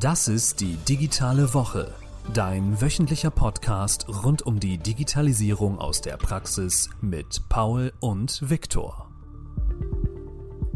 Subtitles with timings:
[0.00, 1.94] Das ist die digitale Woche,
[2.34, 9.10] dein wöchentlicher Podcast rund um die Digitalisierung aus der Praxis mit Paul und Viktor.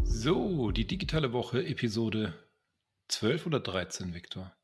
[0.05, 2.33] So, die digitale Woche, Episode
[3.09, 4.55] 12 oder 13, Viktor?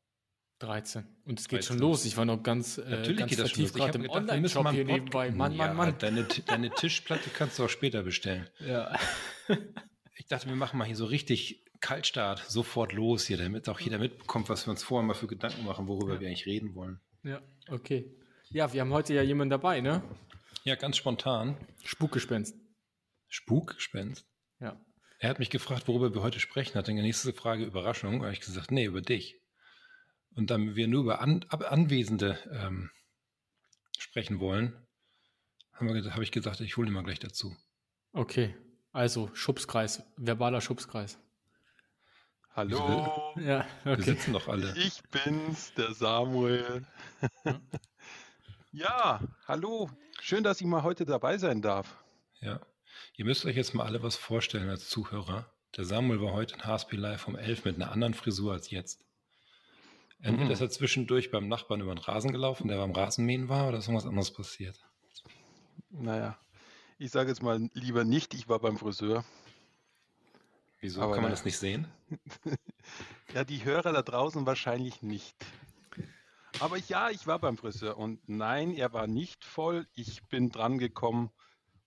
[0.58, 1.04] 13.
[1.24, 1.76] Und es geht 13.
[1.76, 2.04] schon los.
[2.04, 5.30] Ich war noch ganz, äh, Natürlich ganz geht das vertieft gerade im Online-Shop hier nebenbei.
[5.30, 5.94] Mann, ja, Mann, Mann.
[6.00, 8.48] Deine, deine Tischplatte kannst du auch später bestellen.
[8.66, 8.98] Ja.
[10.16, 13.98] ich dachte, wir machen mal hier so richtig Kaltstart, sofort los hier, damit auch jeder
[13.98, 16.20] mitbekommt, was wir uns vorher mal für Gedanken machen, worüber ja.
[16.20, 17.00] wir eigentlich reden wollen.
[17.22, 18.16] Ja, okay.
[18.50, 20.02] Ja, wir haben heute ja jemanden dabei, ne?
[20.64, 21.56] Ja, ganz spontan.
[21.84, 22.56] Spukgespenst.
[23.28, 24.26] Spukgespenst?
[24.60, 24.80] Ja.
[25.18, 26.76] Er hat mich gefragt, worüber wir heute sprechen.
[26.76, 28.20] Hat dann die nächste Frage Überraschung.
[28.20, 29.40] Da habe ich gesagt, nee, über dich.
[30.34, 32.90] Und dann wir nur über An Anwesende ähm,
[33.98, 34.86] sprechen wollen,
[35.72, 37.56] habe hab ich gesagt, ich hole ihn mal gleich dazu.
[38.12, 38.54] Okay,
[38.92, 41.18] also Schubskreis, verbaler Schubskreis.
[42.58, 43.34] Hallo.
[43.36, 43.98] Ja, okay.
[43.98, 44.76] Wir sitzen doch alle.
[44.76, 46.84] Ich bin's, der Samuel.
[48.72, 49.88] ja, hallo.
[50.20, 52.02] Schön, dass ich mal heute dabei sein darf.
[52.40, 52.58] Ja.
[53.14, 55.48] Ihr müsst euch jetzt mal alle was vorstellen als Zuhörer.
[55.76, 59.04] Der Samuel war heute in HSP Live um 11 mit einer anderen Frisur als jetzt.
[60.20, 60.50] Entweder mhm.
[60.50, 63.86] ist er zwischendurch beim Nachbarn über den Rasen gelaufen, der beim Rasenmähen war, oder ist
[63.86, 64.84] irgendwas anderes passiert?
[65.90, 66.36] Naja,
[66.98, 69.24] ich sage jetzt mal lieber nicht, ich war beim Friseur.
[70.80, 71.88] Wieso Aber kann man das nicht sehen?
[73.34, 75.36] ja, die Hörer da draußen wahrscheinlich nicht.
[76.60, 79.86] Aber ja, ich war beim Friseur und nein, er war nicht voll.
[79.94, 81.30] Ich bin dran gekommen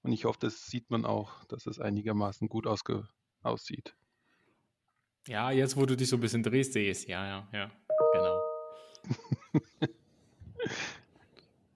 [0.04, 2.68] und ich hoffe, das sieht man auch, dass es einigermaßen gut
[3.44, 3.96] aussieht.
[5.28, 7.08] Ja, jetzt wo du dich so ein bisschen drehst, sehe ich es.
[7.08, 7.72] Ja, ja, ja,
[8.14, 8.42] genau.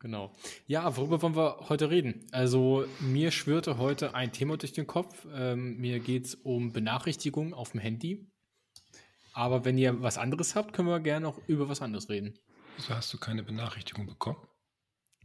[0.05, 0.35] Genau.
[0.67, 2.27] Ja, worüber wollen wir heute reden?
[2.31, 5.25] Also mir schwirrte heute ein Thema durch den Kopf.
[5.33, 8.31] Ähm, mir geht's um Benachrichtigungen auf dem Handy.
[9.33, 12.37] Aber wenn ihr was anderes habt, können wir gerne auch über was anderes reden.
[12.75, 14.37] Wieso hast du keine Benachrichtigung bekommen?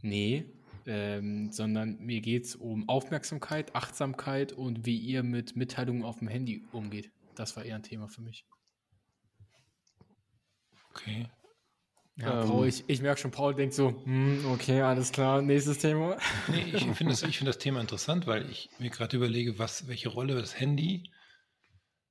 [0.00, 0.46] Nee,
[0.86, 6.64] ähm, sondern mir geht's um Aufmerksamkeit, Achtsamkeit und wie ihr mit Mitteilungen auf dem Handy
[6.72, 7.12] umgeht.
[7.34, 8.46] Das war eher ein Thema für mich.
[10.88, 11.28] Okay.
[12.20, 15.78] Ja, ähm, Paul, ich, ich merke schon, Paul denkt so, hm, okay, alles klar, nächstes
[15.78, 16.16] Thema.
[16.48, 20.08] Nee, ich finde das, find das Thema interessant, weil ich mir gerade überlege, was, welche
[20.08, 21.10] Rolle das Handy,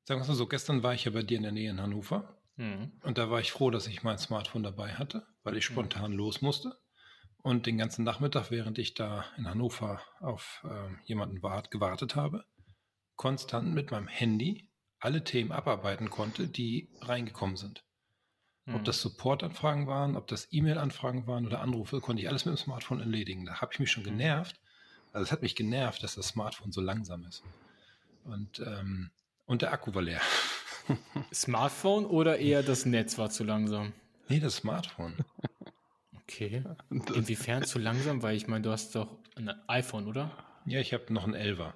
[0.05, 2.39] sagen wir mal so, gestern war ich ja bei dir in der Nähe in Hannover
[2.55, 2.93] mhm.
[3.03, 6.17] und da war ich froh, dass ich mein Smartphone dabei hatte, weil ich spontan mhm.
[6.17, 6.77] los musste.
[7.41, 12.43] Und den ganzen Nachmittag, während ich da in Hannover auf äh, jemanden wart, gewartet habe,
[13.15, 14.69] konstant mit meinem Handy
[14.99, 17.85] alle Themen abarbeiten konnte, die reingekommen sind.
[18.69, 18.75] Mhm.
[18.75, 22.57] Ob das Support-Anfragen waren, ob das E-Mail-Anfragen waren oder Anrufe, konnte ich alles mit dem
[22.57, 23.45] Smartphone erledigen.
[23.45, 24.09] Da habe ich mich schon mhm.
[24.17, 24.59] genervt.
[25.11, 27.43] Also es hat mich genervt, dass das Smartphone so langsam ist.
[28.25, 29.09] Und, ähm,
[29.47, 30.21] und der Akku war leer.
[31.33, 33.93] Smartphone oder eher das Netz war zu langsam?
[34.27, 35.15] Nee, das Smartphone.
[36.23, 36.63] Okay.
[36.89, 38.21] Inwiefern zu langsam?
[38.21, 40.31] Weil ich meine, du hast doch ein iPhone, oder?
[40.65, 41.73] Ja, ich habe noch ein 11er.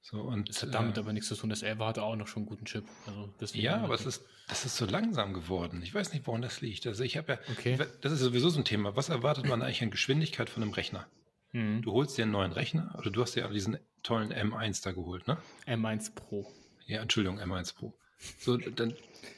[0.00, 1.50] So, und, das hat damit äh, aber nichts zu tun.
[1.50, 2.84] Das 11 hatte auch noch schon einen guten Chip.
[3.06, 5.82] Also ja, aber es ist, das ist so langsam geworden.
[5.82, 6.86] Ich weiß nicht, woran das liegt.
[6.86, 7.78] Also ich habe ja, okay.
[8.00, 8.96] das ist sowieso so ein Thema.
[8.96, 11.06] Was erwartet man eigentlich an Geschwindigkeit von einem Rechner?
[11.52, 11.82] Mhm.
[11.82, 15.26] Du holst dir einen neuen Rechner oder du hast dir diesen tollen M1 da geholt,
[15.26, 15.38] ne?
[15.66, 16.50] M1 Pro.
[16.86, 17.94] Ja, Entschuldigung, M1 Pro.
[18.38, 18.94] So, dann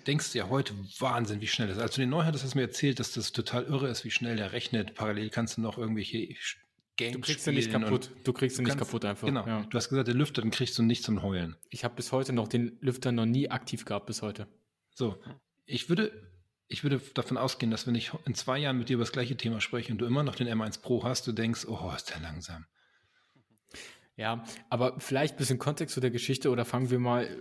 [0.06, 1.82] denkst du ja heute Wahnsinn, wie schnell das ist.
[1.82, 4.10] Als du den neu hattest, hast du mir erzählt, dass das total irre ist, wie
[4.10, 4.94] schnell der rechnet.
[4.94, 6.18] Parallel kannst du noch irgendwelche
[7.00, 8.10] Games Du kriegst ihn nicht kaputt.
[8.24, 9.26] Du kriegst ihn nicht kaputt einfach.
[9.26, 9.46] Genau.
[9.46, 9.62] Ja.
[9.62, 11.56] Du hast gesagt, der Lüfter, den kriegst du nicht zum Heulen.
[11.70, 14.46] Ich habe bis heute noch den Lüfter noch nie aktiv gehabt bis heute.
[14.94, 15.18] So,
[15.64, 16.12] ich würde,
[16.68, 19.36] ich würde davon ausgehen, dass wenn ich in zwei Jahren mit dir über das gleiche
[19.36, 22.20] Thema spreche und du immer noch den M1 Pro hast, du denkst, oh, ist der
[22.20, 22.66] langsam.
[24.20, 27.34] Ja, aber vielleicht ein bisschen Kontext zu der Geschichte oder fangen wir mal,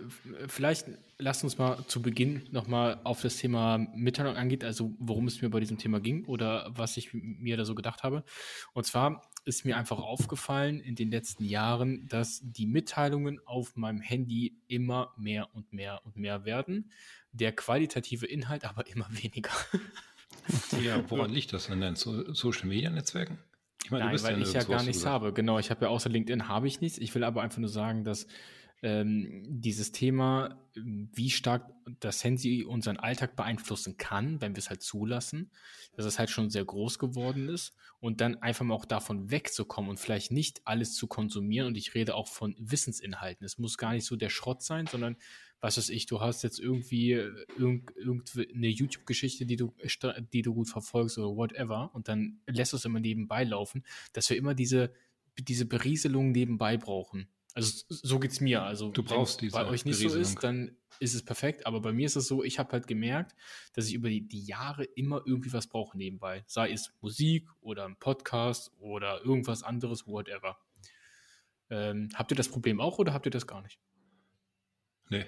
[0.46, 0.86] vielleicht
[1.18, 5.50] lasst uns mal zu Beginn nochmal auf das Thema Mitteilung angeht, also worum es mir
[5.50, 8.24] bei diesem Thema ging oder was ich mir da so gedacht habe.
[8.72, 14.00] Und zwar ist mir einfach aufgefallen in den letzten Jahren, dass die Mitteilungen auf meinem
[14.00, 16.90] Handy immer mehr und mehr und mehr werden.
[17.30, 19.52] Der qualitative Inhalt aber immer weniger.
[20.82, 23.38] Ja, woran liegt das an deinen Social Media Netzwerken?
[23.90, 25.32] Ich meine, Nein, weil ja ich ja gar nichts habe.
[25.32, 26.96] Genau, ich habe ja außer LinkedIn habe ich nichts.
[26.96, 28.28] Ich will aber einfach nur sagen, dass
[28.82, 34.80] ähm, dieses Thema, wie stark das Handy unseren Alltag beeinflussen kann, wenn wir es halt
[34.80, 35.50] zulassen,
[35.96, 39.90] dass es halt schon sehr groß geworden ist und dann einfach mal auch davon wegzukommen
[39.90, 41.66] und vielleicht nicht alles zu konsumieren.
[41.66, 43.44] Und ich rede auch von Wissensinhalten.
[43.44, 45.16] Es muss gar nicht so der Schrott sein, sondern
[45.60, 49.74] was weiß ich, du hast jetzt irgendwie irgend, irgendeine YouTube-Geschichte, die du,
[50.32, 54.30] die du gut verfolgst oder whatever und dann lässt du es immer nebenbei laufen, dass
[54.30, 54.92] wir immer diese,
[55.38, 58.62] diese Berieselung nebenbei brauchen Also so geht es mir.
[58.62, 61.66] Also du brauchst wenn bei euch nicht so ist, dann ist es perfekt.
[61.66, 63.34] Aber bei mir ist es so, ich habe halt gemerkt,
[63.74, 66.44] dass ich über die, die Jahre immer irgendwie was brauche nebenbei.
[66.46, 70.58] Sei es Musik oder ein Podcast oder irgendwas anderes, whatever.
[71.68, 73.78] Ähm, habt ihr das Problem auch oder habt ihr das gar nicht?
[75.08, 75.26] Nee.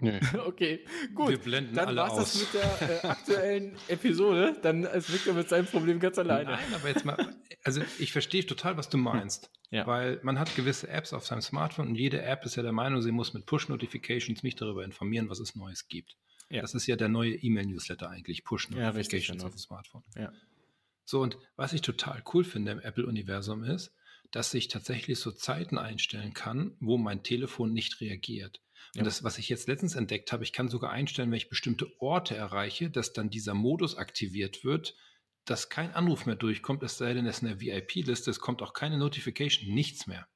[0.00, 0.18] Nö.
[0.46, 1.30] Okay, gut.
[1.30, 4.56] Wir blenden Dann war es das mit der äh, aktuellen Episode.
[4.62, 6.50] Dann ist Victor mit seinem Problem ganz alleine.
[6.50, 9.50] Nein, aber jetzt mal, also ich verstehe total, was du meinst.
[9.70, 9.86] Ja.
[9.86, 13.02] Weil man hat gewisse Apps auf seinem Smartphone und jede App ist ja der Meinung,
[13.02, 16.16] sie muss mit Push-Notifications mich darüber informieren, was es Neues gibt.
[16.50, 16.60] Ja.
[16.60, 19.46] Das ist ja der neue E-Mail-Newsletter eigentlich, Push-Notifications ja, genau.
[19.46, 20.04] auf dem Smartphone.
[20.16, 20.32] Ja.
[21.04, 23.92] So, und was ich total cool finde im Apple-Universum ist,
[24.34, 28.60] dass ich tatsächlich so Zeiten einstellen kann, wo mein Telefon nicht reagiert.
[28.94, 29.04] Und ja.
[29.04, 32.34] das, was ich jetzt letztens entdeckt habe, ich kann sogar einstellen, wenn ich bestimmte Orte
[32.34, 34.96] erreiche, dass dann dieser Modus aktiviert wird,
[35.44, 38.72] dass kein Anruf mehr durchkommt, es sei denn, es ist eine VIP-Liste, es kommt auch
[38.72, 40.26] keine Notification, nichts mehr.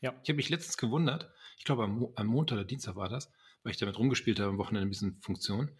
[0.00, 0.14] Ja.
[0.22, 3.28] Ich habe mich letztens gewundert, ich glaube am, am, Montag oder Dienstag war das,
[3.64, 5.76] weil ich damit rumgespielt habe am Wochenende mit diesen Funktionen,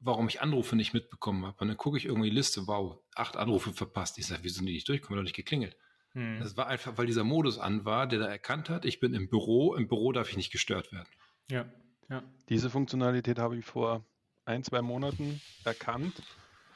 [0.00, 1.58] warum ich Anrufe nicht mitbekommen habe.
[1.58, 4.16] Und dann gucke ich irgendwie die Liste, wow, acht Anrufe verpasst.
[4.16, 5.76] Ich sage, wieso sind die nicht durchgekommen, doch nicht geklingelt.
[6.12, 6.40] Hm.
[6.40, 9.28] Das war einfach, weil dieser Modus an war, der da erkannt hat, ich bin im
[9.28, 11.08] Büro, im Büro darf ich nicht gestört werden.
[11.50, 11.66] Ja,
[12.08, 12.22] ja.
[12.48, 14.04] Diese Funktionalität habe ich vor
[14.44, 16.22] ein, zwei Monaten erkannt,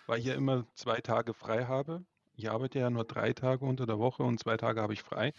[0.06, 2.04] weil ich ja immer zwei Tage frei habe.
[2.36, 5.32] Ich arbeite ja nur drei Tage unter der Woche und zwei Tage habe ich frei.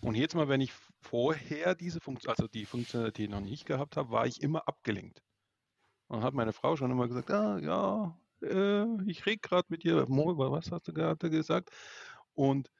[0.00, 4.10] Und jetzt mal, wenn ich vorher diese Funktion, also die Funktionalität noch nicht gehabt habe,
[4.10, 5.22] war ich immer abgelenkt.
[6.08, 10.06] Und hat meine Frau schon immer gesagt, ah, ja, äh, ich rede gerade mit dir.
[10.08, 11.70] Was hast du gerade gesagt?
[12.34, 12.70] Und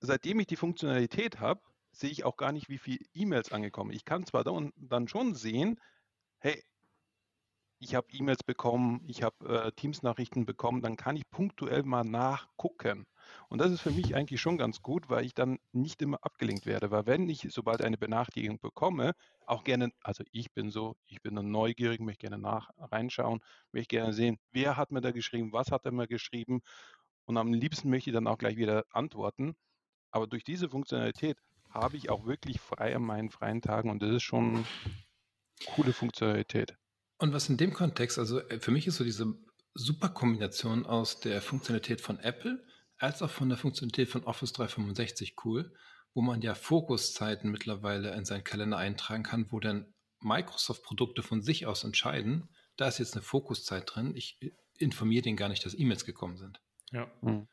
[0.00, 1.60] seitdem ich die Funktionalität habe,
[1.92, 3.92] sehe ich auch gar nicht, wie viele E-Mails angekommen.
[3.92, 5.80] Ich kann zwar dann, schon sehen,
[6.38, 6.62] hey,
[7.82, 13.06] ich habe E-Mails bekommen, ich habe äh, Teams-Nachrichten bekommen, dann kann ich punktuell mal nachgucken.
[13.48, 16.66] Und das ist für mich eigentlich schon ganz gut, weil ich dann nicht immer abgelenkt
[16.66, 16.90] werde.
[16.90, 19.14] Weil wenn ich, sobald eine Benachrichtigung bekomme,
[19.46, 23.40] auch gerne, also ich bin so, ich bin dann neugierig, möchte gerne nach reinschauen,
[23.72, 26.60] möchte gerne sehen, wer hat mir da geschrieben, was hat er mir geschrieben.
[27.24, 29.56] Und am liebsten möchte ich dann auch gleich wieder antworten.
[30.10, 31.38] Aber durch diese Funktionalität
[31.70, 34.64] habe ich auch wirklich frei an meinen freien Tagen und das ist schon eine
[35.74, 36.76] coole Funktionalität.
[37.18, 39.34] Und was in dem Kontext, also äh, für mich ist so diese
[39.74, 42.64] super Kombination aus der Funktionalität von Apple
[42.98, 45.72] als auch von der Funktionalität von Office 365 cool,
[46.12, 51.66] wo man ja Fokuszeiten mittlerweile in seinen Kalender eintragen kann, wo dann Microsoft-Produkte von sich
[51.66, 55.78] aus entscheiden, da ist jetzt eine Fokuszeit drin, ich äh, informiere den gar nicht, dass
[55.78, 56.60] E-Mails gekommen sind.
[56.90, 57.10] Ja.
[57.20, 57.46] Hm.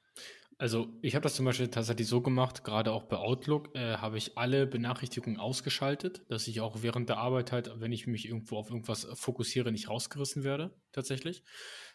[0.59, 4.17] Also ich habe das zum Beispiel tatsächlich so gemacht, gerade auch bei Outlook äh, habe
[4.17, 8.57] ich alle Benachrichtigungen ausgeschaltet, dass ich auch während der Arbeit halt, wenn ich mich irgendwo
[8.57, 11.43] auf irgendwas fokussiere, nicht rausgerissen werde, tatsächlich.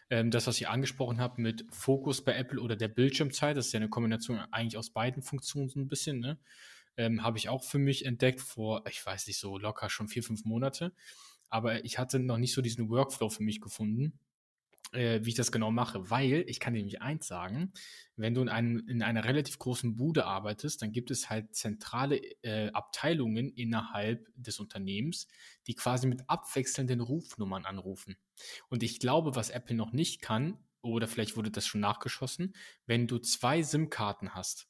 [0.09, 3.73] Ähm, das, was ich angesprochen habe mit Fokus bei Apple oder der Bildschirmzeit, das ist
[3.73, 6.39] ja eine Kombination eigentlich aus beiden Funktionen so ein bisschen, ne?
[6.95, 10.23] Ähm, habe ich auch für mich entdeckt vor, ich weiß nicht, so locker schon vier,
[10.23, 10.93] fünf Monate.
[11.49, 14.19] Aber ich hatte noch nicht so diesen Workflow für mich gefunden
[14.93, 17.73] äh, wie ich das genau mache, weil ich kann dir nämlich eins sagen,
[18.15, 22.17] wenn du in, einem, in einer relativ großen Bude arbeitest, dann gibt es halt zentrale
[22.43, 25.27] äh, Abteilungen innerhalb des Unternehmens,
[25.67, 28.15] die quasi mit abwechselnden Rufnummern anrufen.
[28.69, 32.55] Und ich glaube, was Apple noch nicht kann, oder vielleicht wurde das schon nachgeschossen,
[32.85, 34.67] wenn du zwei SIM-Karten hast,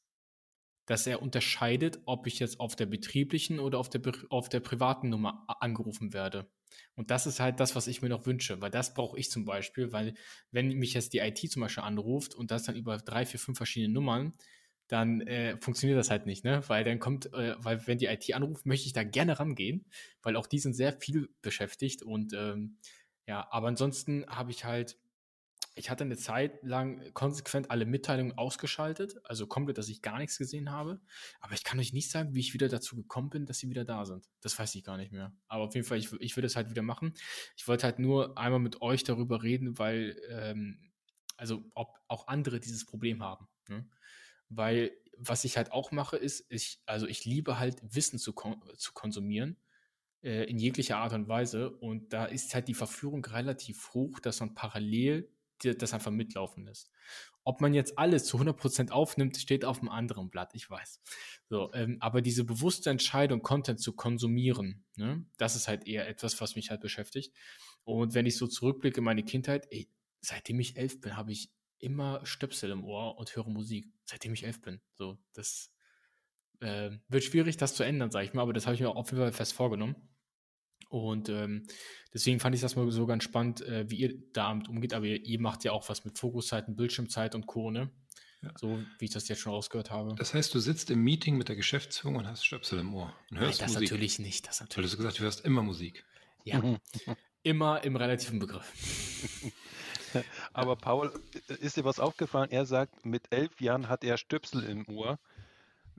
[0.85, 5.09] dass er unterscheidet, ob ich jetzt auf der betrieblichen oder auf der, auf der privaten
[5.09, 6.51] Nummer angerufen werde.
[6.95, 9.45] Und das ist halt das, was ich mir noch wünsche, weil das brauche ich zum
[9.45, 10.13] Beispiel, weil
[10.51, 13.57] wenn mich jetzt die IT zum Beispiel anruft und das dann über drei, vier, fünf
[13.57, 14.33] verschiedene Nummern,
[14.88, 16.62] dann äh, funktioniert das halt nicht, ne?
[16.67, 19.86] Weil dann kommt, äh, weil wenn die IT anruft, möchte ich da gerne rangehen,
[20.21, 22.77] weil auch die sind sehr viel beschäftigt und ähm,
[23.27, 24.98] ja, aber ansonsten habe ich halt
[25.75, 30.38] ich hatte eine Zeit lang konsequent alle Mitteilungen ausgeschaltet, also komplett, dass ich gar nichts
[30.38, 31.01] gesehen habe.
[31.39, 33.84] Aber ich kann euch nicht sagen, wie ich wieder dazu gekommen bin, dass sie wieder
[33.84, 34.30] da sind.
[34.42, 35.34] Das weiß ich gar nicht mehr.
[35.48, 37.13] Aber auf jeden Fall, ich, ich würde es halt wieder machen.
[37.58, 40.92] Ich wollte halt nur einmal mit euch darüber reden, weil, ähm,
[41.38, 43.48] also ob auch andere dieses Problem haben.
[43.68, 43.89] Ne?
[44.50, 48.62] Weil was ich halt auch mache, ist, ich, also ich liebe halt Wissen zu, kon
[48.77, 49.58] zu konsumieren
[50.22, 51.72] äh, in jeglicher Art und Weise.
[51.72, 55.32] Und da ist halt die Verführung relativ hoch, dass man parallel
[55.63, 56.91] das einfach mitlaufen lässt.
[57.43, 61.01] Ob man jetzt alles zu 100% aufnimmt, steht auf einem anderen Blatt, ich weiß.
[61.50, 66.39] So, ähm, aber diese bewusste Entscheidung, Content zu konsumieren, ne, das ist halt eher etwas,
[66.39, 67.36] was mich halt beschäftigt.
[67.84, 69.89] Und wenn ich so zurückblicke in meine Kindheit, ey,
[70.22, 73.91] seitdem ich elf bin, habe ich immer Stöpsel im Ohr und höre Musik.
[74.05, 74.82] Seitdem ich elf bin.
[74.93, 75.74] So, das
[76.62, 79.12] äh, wird schwierig, das zu ändern, sage ich mal, aber das habe ich mir auf
[79.12, 79.96] jeden Fall fest vorgenommen.
[80.93, 81.65] Und ähm,
[82.13, 84.93] deswegen fand ich das mal so ganz spannend, äh, wie ihr damit umgeht.
[84.93, 87.71] Aber ihr, ihr, macht ja auch was mit Fokuszeiten, Bildschirmzeit und Co.
[87.71, 87.89] Ne?
[88.43, 88.51] Ja.
[88.59, 90.13] So wie ich das jetzt schon rausgehört habe.
[90.15, 93.39] Das heißt, du sitzt im Meeting mit der Geschäftsführung und hast Stöpsel im Ohr und
[93.39, 93.89] hörst Nein, das Musik.
[93.89, 94.47] natürlich nicht.
[94.47, 96.05] Das natürlich Weil du gesagt, du hörst immer Musik.
[96.43, 96.62] Ja,
[97.41, 98.71] immer im relativen Begriff.
[100.53, 101.12] Aber Paul,
[101.59, 102.51] ist dir was aufgefallen?
[102.51, 105.17] Er sagt, mit elf Jahren hat er Stöpsel im Ohr.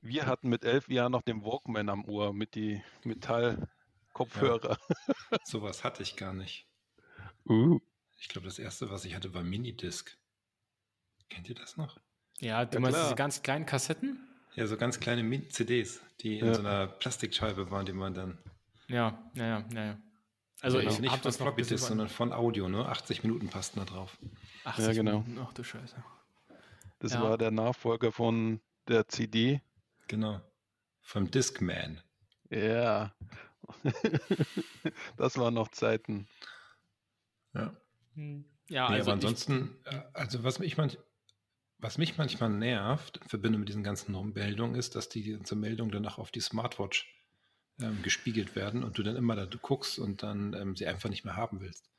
[0.01, 2.81] Wir hatten mit elf Jahren noch den Walkman am Ohr mit die
[4.15, 4.79] Metallkopfhörer.
[5.31, 5.39] Ja.
[5.45, 6.67] Sowas hatte ich gar nicht.
[7.49, 7.81] Uh.
[8.19, 10.17] Ich glaube, das erste, was ich hatte, war Minidisc.
[11.29, 11.99] Kennt ihr das noch?
[12.39, 13.09] Ja, du ja, meinst klar.
[13.09, 14.19] diese ganz kleinen Kassetten?
[14.55, 16.47] Ja, so ganz kleine CDs, die ja.
[16.47, 18.39] in so einer Plastikscheibe waren, die man dann.
[18.89, 19.99] Ja, ja, ja, ja.
[20.61, 22.87] Also, also ich nicht von Floppy Disk, sondern von Audio, ne?
[22.87, 24.17] 80 Minuten passten da drauf.
[24.65, 25.21] 80 ja, genau.
[25.21, 26.03] Minuten, ach du Scheiße.
[27.01, 27.23] Das ja.
[27.23, 29.61] war der Nachfolger von der CD.
[30.09, 30.41] Genau.
[31.03, 32.01] Vom Discman.
[32.51, 33.13] Ja.
[35.17, 36.27] das waren noch Zeiten.
[37.55, 37.75] Ja.
[38.15, 38.45] Hm.
[38.69, 40.99] Ja, nee, also aber ansonsten, ich, äh, also was mich, manch,
[41.79, 45.91] was mich manchmal nervt in Verbindung mit diesen ganzen Meldungen ist, dass die ganze Meldung
[45.91, 47.07] danach auf die Smartwatch
[47.81, 51.11] ähm, gespiegelt werden und du dann immer da du guckst und dann ähm, sie einfach
[51.11, 51.91] nicht mehr haben willst.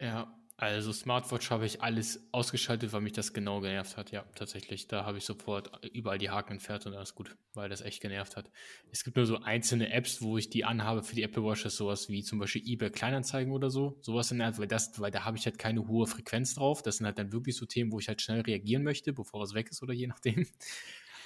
[0.00, 4.12] Ja, also Smartwatch habe ich alles ausgeschaltet, weil mich das genau genervt hat.
[4.12, 4.86] Ja, tatsächlich.
[4.86, 8.36] Da habe ich sofort überall die Haken entfernt und alles gut, weil das echt genervt
[8.36, 8.50] hat.
[8.92, 12.08] Es gibt nur so einzelne Apps, wo ich die anhabe für die Apple Watches, sowas
[12.08, 13.98] wie zum Beispiel eBay Kleinanzeigen oder so.
[14.00, 16.82] Sowas in der weil das, weil da habe ich halt keine hohe Frequenz drauf.
[16.82, 19.54] Das sind halt dann wirklich so Themen, wo ich halt schnell reagieren möchte, bevor es
[19.54, 20.46] weg ist oder je nachdem.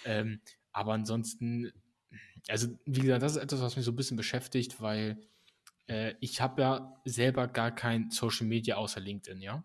[0.05, 1.73] Ähm, aber ansonsten
[2.49, 5.19] also wie gesagt, das ist etwas, was mich so ein bisschen beschäftigt, weil
[5.89, 9.65] äh, ich habe ja selber gar kein Social Media außer LinkedIn, ja.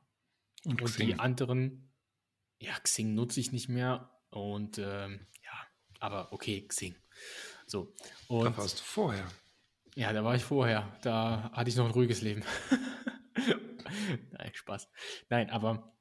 [0.65, 1.94] Und, und die anderen,
[2.60, 5.68] ja, Xing nutze ich nicht mehr und ähm, ja,
[6.00, 6.96] aber okay, Xing.
[7.68, 7.94] So.
[8.27, 9.27] Und, da warst du vorher.
[9.96, 10.98] Ja, da war ich vorher.
[11.01, 12.44] Da hatte ich noch ein ruhiges Leben.
[14.32, 14.89] Nein, Spaß.
[15.30, 15.94] Nein, aber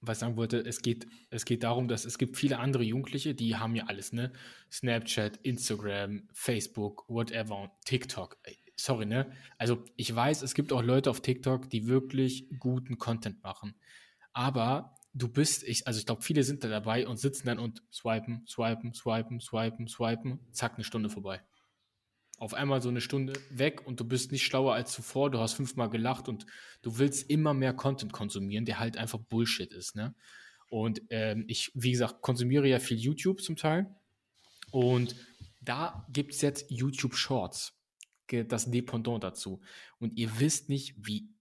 [0.00, 3.34] was ich sagen wollte, es geht, es geht darum, dass es gibt viele andere Jugendliche,
[3.34, 4.32] die haben ja alles, ne?
[4.70, 8.38] Snapchat, Instagram, Facebook, whatever, TikTok.
[8.76, 9.30] Sorry, ne?
[9.58, 13.74] Also ich weiß, es gibt auch Leute auf TikTok, die wirklich guten Content machen.
[14.32, 17.82] Aber du bist, ich, also ich glaube, viele sind da dabei und sitzen dann und
[17.92, 21.42] swipen, swipen, swipen, swipen, swipen, zack, eine Stunde vorbei
[22.42, 25.52] auf einmal so eine Stunde weg und du bist nicht schlauer als zuvor, du hast
[25.52, 26.44] fünfmal gelacht und
[26.82, 30.12] du willst immer mehr Content konsumieren, der halt einfach Bullshit ist, ne?
[30.68, 33.94] Und ähm, ich, wie gesagt, konsumiere ja viel YouTube zum Teil.
[34.72, 35.14] Und
[35.60, 37.80] da gibt es jetzt YouTube Shorts,
[38.28, 39.60] das Dependant dazu.
[39.98, 41.32] Und ihr wisst nicht, wie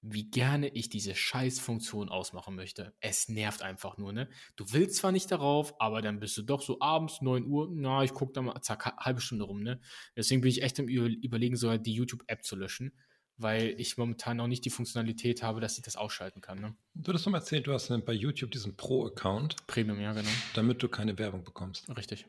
[0.00, 2.94] wie gerne ich diese Scheißfunktion ausmachen möchte.
[3.00, 4.28] Es nervt einfach nur, ne?
[4.56, 8.04] Du willst zwar nicht darauf, aber dann bist du doch so abends, 9 Uhr, na,
[8.04, 9.80] ich gucke da mal, zack, halbe Stunde rum, ne?
[10.16, 12.92] Deswegen bin ich echt im Überlegen, so halt die YouTube-App zu löschen,
[13.36, 16.76] weil ich momentan noch nicht die Funktionalität habe, dass ich das ausschalten kann, ne?
[16.94, 19.66] Du hast mal erzählt, du hast bei YouTube diesen Pro-Account.
[19.66, 20.30] Premium, ja, genau.
[20.54, 21.88] Damit du keine Werbung bekommst.
[21.96, 22.26] Richtig.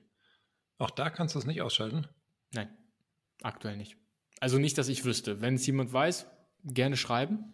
[0.80, 2.08] Auch da kannst du es nicht ausschalten?
[2.52, 2.76] Nein,
[3.42, 3.98] aktuell nicht.
[4.40, 5.42] Also nicht, dass ich wüsste.
[5.42, 6.28] Wenn es jemand weiß,
[6.64, 7.54] gerne schreiben.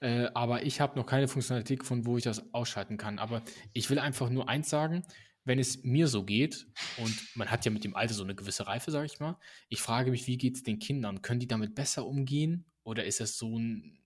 [0.00, 3.18] Äh, aber ich habe noch keine Funktionalität gefunden, wo ich das ausschalten kann.
[3.18, 5.04] Aber ich will einfach nur eins sagen,
[5.44, 6.66] wenn es mir so geht,
[6.98, 9.38] und man hat ja mit dem Alter so eine gewisse Reife, sage ich mal,
[9.68, 11.22] ich frage mich, wie geht es den Kindern?
[11.22, 12.66] Können die damit besser umgehen?
[12.84, 13.98] Oder ist das so ein,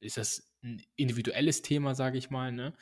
[0.00, 2.74] ist das ein individuelles Thema, sage ich mal, ne?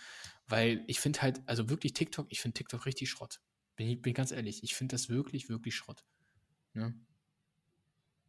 [0.46, 3.40] Weil ich finde halt, also wirklich TikTok, ich finde TikTok richtig Schrott.
[3.74, 6.04] Bin bin ganz ehrlich, ich finde das wirklich, wirklich Schrott.
[6.72, 6.94] Ne?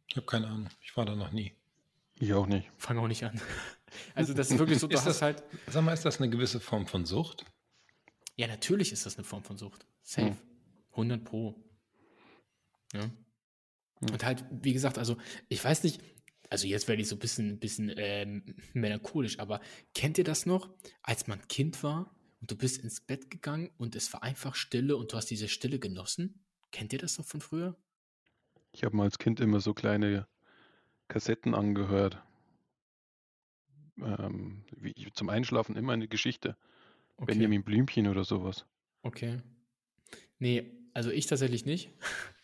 [0.08, 1.52] Ich habe keine Ahnung, ich war da noch nie.
[2.18, 2.68] Ich auch nicht.
[2.78, 3.40] Fang auch nicht an.
[4.14, 5.42] Also das ist wirklich so, ist das halt.
[5.66, 7.46] Sag mal, ist das eine gewisse Form von Sucht?
[8.36, 9.86] Ja, natürlich ist das eine Form von Sucht.
[10.02, 10.28] Safe.
[10.28, 10.36] Hm.
[10.90, 11.54] 100 pro.
[12.92, 13.04] Ja.
[13.04, 13.12] Hm.
[14.00, 15.16] Und halt, wie gesagt, also
[15.48, 16.00] ich weiß nicht,
[16.50, 19.60] also jetzt werde ich so ein bisschen, bisschen ähm, melancholisch, aber
[19.94, 20.70] kennt ihr das noch,
[21.02, 24.96] als man Kind war und du bist ins Bett gegangen und es war einfach Stille
[24.96, 26.44] und du hast diese Stille genossen?
[26.70, 27.76] Kennt ihr das noch von früher?
[28.72, 30.26] Ich habe mal als Kind immer so kleine
[31.08, 32.22] Kassetten angehört.
[33.98, 36.56] Ähm, wie, zum Einschlafen immer eine Geschichte.
[37.16, 37.32] Okay.
[37.32, 38.66] Benjamin Blümchen oder sowas.
[39.02, 39.40] Okay.
[40.38, 41.90] Nee, also ich tatsächlich nicht.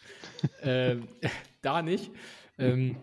[0.62, 1.09] ähm,
[1.62, 2.11] da nicht.
[2.59, 2.97] Ähm,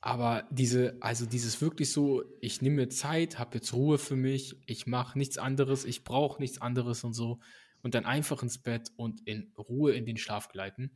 [0.00, 4.56] aber diese, also dieses wirklich so, ich nehme mir Zeit, habe jetzt Ruhe für mich,
[4.66, 7.40] ich mache nichts anderes, ich brauche nichts anderes und so.
[7.82, 10.90] Und dann einfach ins Bett und in Ruhe in den Schlaf gleiten.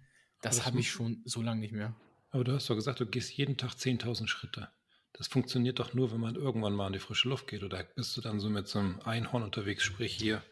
[0.45, 1.95] Das habe ich schon so lange nicht mehr.
[2.31, 4.69] Aber du hast doch gesagt, du gehst jeden Tag 10.000 Schritte.
[5.13, 7.63] Das funktioniert doch nur, wenn man irgendwann mal in die frische Luft geht.
[7.63, 10.43] Oder bist du dann so mit so einem Einhorn unterwegs, sprich hier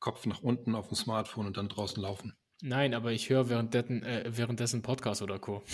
[0.00, 2.34] Kopf nach unten auf dem Smartphone und dann draußen laufen?
[2.62, 5.62] Nein, aber ich höre währenddessen, äh, währenddessen Podcast oder Co.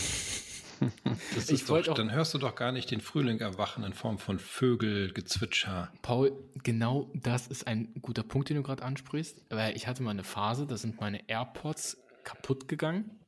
[1.37, 4.19] Das ist doch, auch, dann hörst du doch gar nicht den Frühling erwachen in Form
[4.19, 5.93] von Vögelgezwitscher.
[6.03, 6.33] Paul,
[6.65, 10.25] genau das ist ein guter Punkt, den du gerade ansprichst, weil ich hatte mal eine
[10.25, 13.22] Phase, da sind meine AirPods kaputt gegangen.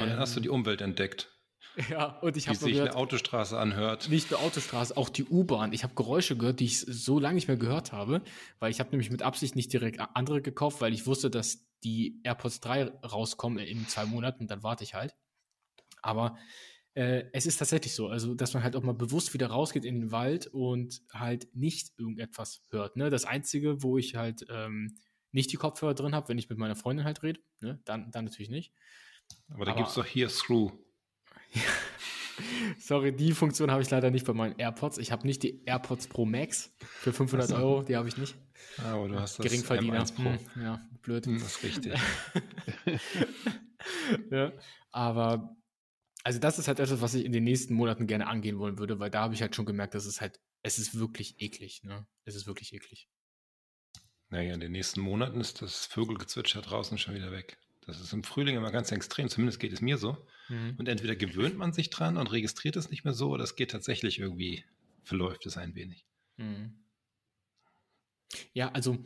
[0.00, 1.28] Und dann ähm, hast du die Umwelt entdeckt.
[1.88, 4.10] Ja, und ich habe sich gehört, eine Autostraße anhört.
[4.10, 5.72] Nicht nur Autostraße, auch die U-Bahn.
[5.72, 8.20] Ich habe Geräusche gehört, die ich so lange nicht mehr gehört habe,
[8.58, 12.20] weil ich habe nämlich mit Absicht nicht direkt andere gekauft, weil ich wusste, dass die
[12.24, 15.14] AirPods 3 rauskommen in zwei Monaten, dann warte ich halt.
[16.02, 16.36] Aber
[16.94, 20.00] äh, es ist tatsächlich so, also dass man halt auch mal bewusst wieder rausgeht in
[20.00, 22.96] den Wald und halt nicht irgendetwas hört.
[22.96, 23.08] Ne?
[23.08, 24.96] Das Einzige, wo ich halt ähm,
[25.30, 27.80] nicht die Kopfhörer drin habe, wenn ich mit meiner Freundin halt rede, ne?
[27.84, 28.74] dann, dann natürlich nicht.
[29.50, 30.72] Aber da gibt es doch hier Through.
[32.78, 34.98] Sorry, die Funktion habe ich leider nicht bei meinen AirPods.
[34.98, 37.56] Ich habe nicht die AirPods Pro Max für 500 so.
[37.56, 38.34] Euro, die habe ich nicht.
[38.78, 40.06] Ah, aber du hast das Geringverdiener.
[40.16, 41.26] Hm, ja, blöd.
[41.26, 41.92] Hm, das ist richtig.
[44.30, 44.52] ja,
[44.90, 45.56] aber
[46.24, 48.98] also das ist halt etwas, was ich in den nächsten Monaten gerne angehen wollen würde,
[48.98, 52.06] weil da habe ich halt schon gemerkt, dass es halt, es ist wirklich eklig, ne?
[52.24, 53.08] Es ist wirklich eklig.
[54.28, 57.58] Naja, in den nächsten Monaten ist das Vögelgezwitscher draußen schon wieder weg.
[57.86, 60.16] Das ist im Frühling immer ganz extrem, zumindest geht es mir so.
[60.48, 60.76] Mhm.
[60.78, 63.72] Und entweder gewöhnt man sich dran und registriert es nicht mehr so, oder es geht
[63.72, 64.64] tatsächlich irgendwie,
[65.02, 66.06] verläuft es ein wenig.
[66.36, 66.78] Mhm.
[68.52, 68.98] Ja, also,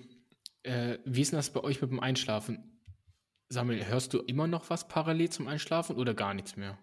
[0.62, 2.80] äh, wie ist denn das bei euch mit dem Einschlafen?
[3.48, 6.78] Samuel, hörst du immer noch was parallel zum Einschlafen oder gar nichts mehr?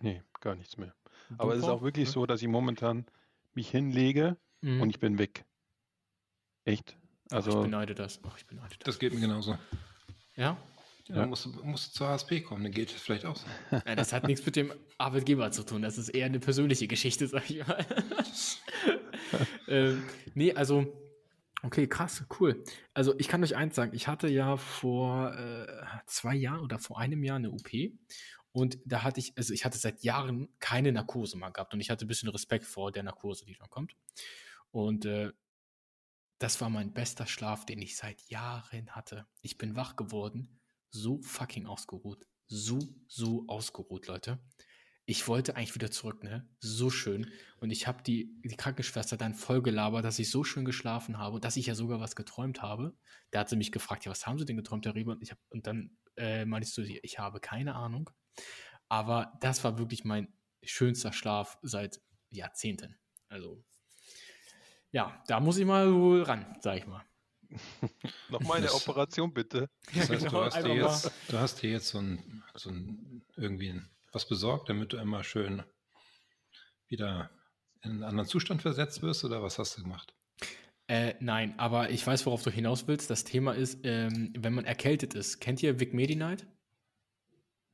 [0.00, 0.94] Nee, gar nichts mehr.
[1.30, 2.12] Du Aber es ist auch wirklich ja?
[2.12, 3.06] so, dass ich momentan
[3.54, 4.82] mich hinlege mhm.
[4.82, 5.44] und ich bin weg.
[6.64, 6.96] Echt?
[7.30, 8.20] Also, Ach, ich beneide das.
[8.22, 8.84] Ach, ich beneide das.
[8.84, 9.58] Das geht mir genauso.
[10.36, 10.56] Ja?
[11.08, 11.26] Ja, ja.
[11.26, 13.46] Musst, musst du zur HSP kommen, dann geht das vielleicht auch so.
[13.86, 15.82] Ja, das hat nichts mit dem Arbeitgeber zu tun.
[15.82, 17.84] Das ist eher eine persönliche Geschichte, sag ich mal.
[19.68, 20.02] ähm,
[20.34, 20.86] nee, also,
[21.62, 22.64] okay, krass, cool.
[22.94, 23.94] Also, ich kann euch eins sagen.
[23.94, 25.66] Ich hatte ja vor äh,
[26.06, 27.68] zwei Jahren oder vor einem Jahr eine UP.
[28.52, 31.74] Und da hatte ich, also ich hatte seit Jahren keine Narkose mal gehabt.
[31.74, 33.94] Und ich hatte ein bisschen Respekt vor der Narkose, die dann kommt.
[34.70, 35.32] Und äh,
[36.38, 39.26] das war mein bester Schlaf, den ich seit Jahren hatte.
[39.42, 40.60] Ich bin wach geworden
[40.94, 42.24] so fucking ausgeruht.
[42.46, 44.38] So, so ausgeruht, Leute.
[45.06, 46.48] Ich wollte eigentlich wieder zurück, ne?
[46.60, 47.30] So schön.
[47.58, 51.34] Und ich habe die, die Krankenschwester dann voll gelabert, dass ich so schön geschlafen habe
[51.34, 52.96] und dass ich ja sogar was geträumt habe.
[53.30, 55.12] Da hat sie mich gefragt, ja, was haben Sie denn geträumt, Herr Reber?
[55.12, 58.08] Und, ich hab, und dann äh, meinte ich ihr, ich habe keine Ahnung.
[58.88, 62.96] Aber das war wirklich mein schönster Schlaf seit Jahrzehnten.
[63.28, 63.62] Also,
[64.90, 67.04] ja, da muss ich mal ran, sag ich mal.
[68.28, 69.68] Nochmal eine Operation bitte.
[69.94, 73.70] Das heißt, du, hast dir jetzt, du hast dir jetzt so ein, so ein irgendwie
[73.70, 75.62] ein, was besorgt, damit du immer schön
[76.88, 77.30] wieder
[77.82, 80.14] in einen anderen Zustand versetzt wirst oder was hast du gemacht?
[80.86, 83.08] Äh, nein, aber ich weiß, worauf du hinaus willst.
[83.08, 85.40] Das Thema ist, ähm, wenn man erkältet ist.
[85.40, 86.46] Kennt ihr Vic Medi Night?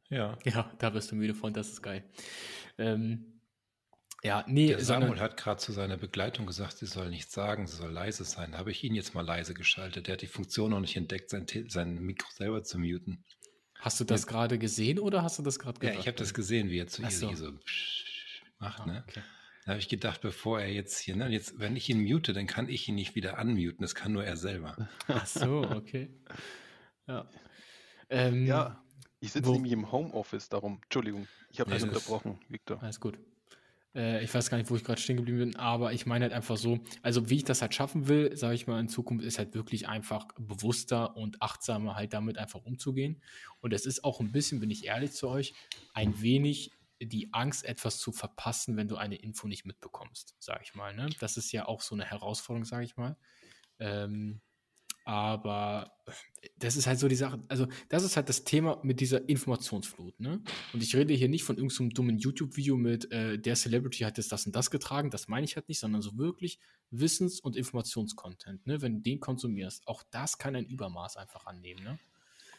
[0.09, 0.39] Ja.
[0.45, 2.05] Ja, da bist du müde von, das ist geil.
[2.79, 3.40] Ähm,
[4.23, 4.69] ja, nee.
[4.69, 8.25] Der Samuel hat gerade zu seiner Begleitung gesagt, sie soll nichts sagen, sie soll leise
[8.25, 8.53] sein.
[8.53, 10.07] Da habe ich ihn jetzt mal leise geschaltet.
[10.07, 13.25] Der hat die Funktion noch nicht entdeckt, sein, sein Mikro selber zu muten.
[13.79, 14.29] Hast du das ja.
[14.29, 15.95] gerade gesehen oder hast du das gerade gesagt?
[15.95, 17.53] Ja, ich habe das gesehen, wie er zu ihr so, so
[18.59, 18.87] macht.
[18.87, 19.05] Ne?
[19.09, 19.23] Okay.
[19.65, 22.47] Da habe ich gedacht, bevor er jetzt hier, ne, jetzt, wenn ich ihn mute, dann
[22.47, 23.83] kann ich ihn nicht wieder unmuten.
[23.83, 24.89] Das kann nur er selber.
[25.09, 26.11] Ach so, okay.
[27.07, 27.29] Ja.
[28.11, 28.83] Ähm, ja,
[29.21, 30.81] ich sitze nämlich im Homeoffice, darum.
[30.83, 32.83] Entschuldigung, ich habe nee, dich unterbrochen, Victor.
[32.83, 33.19] Alles gut.
[33.95, 36.33] Äh, ich weiß gar nicht, wo ich gerade stehen geblieben bin, aber ich meine halt
[36.33, 39.39] einfach so, also wie ich das halt schaffen will, sage ich mal in Zukunft, ist
[39.39, 43.23] halt wirklich einfach bewusster und achtsamer halt damit einfach umzugehen.
[43.61, 45.55] Und es ist auch ein bisschen, bin ich ehrlich zu euch,
[45.95, 46.73] ein wenig
[47.03, 50.95] die Angst, etwas zu verpassen, wenn du eine Info nicht mitbekommst, sage ich mal.
[50.95, 51.09] Ne?
[51.19, 53.17] Das ist ja auch so eine Herausforderung, sage ich mal.
[53.79, 54.43] Ähm,
[55.05, 55.93] aber
[56.59, 60.19] das ist halt so die Sache, also das ist halt das Thema mit dieser Informationsflut,
[60.21, 60.43] ne?
[60.73, 64.33] Und ich rede hier nicht von irgendeinem dummen YouTube-Video mit, äh, der Celebrity hat jetzt
[64.33, 66.59] das und das getragen, das meine ich halt nicht, sondern so wirklich
[66.91, 68.83] Wissens- und Informationscontent, ne?
[68.83, 71.99] Wenn du den konsumierst, auch das kann ein Übermaß einfach annehmen, ne?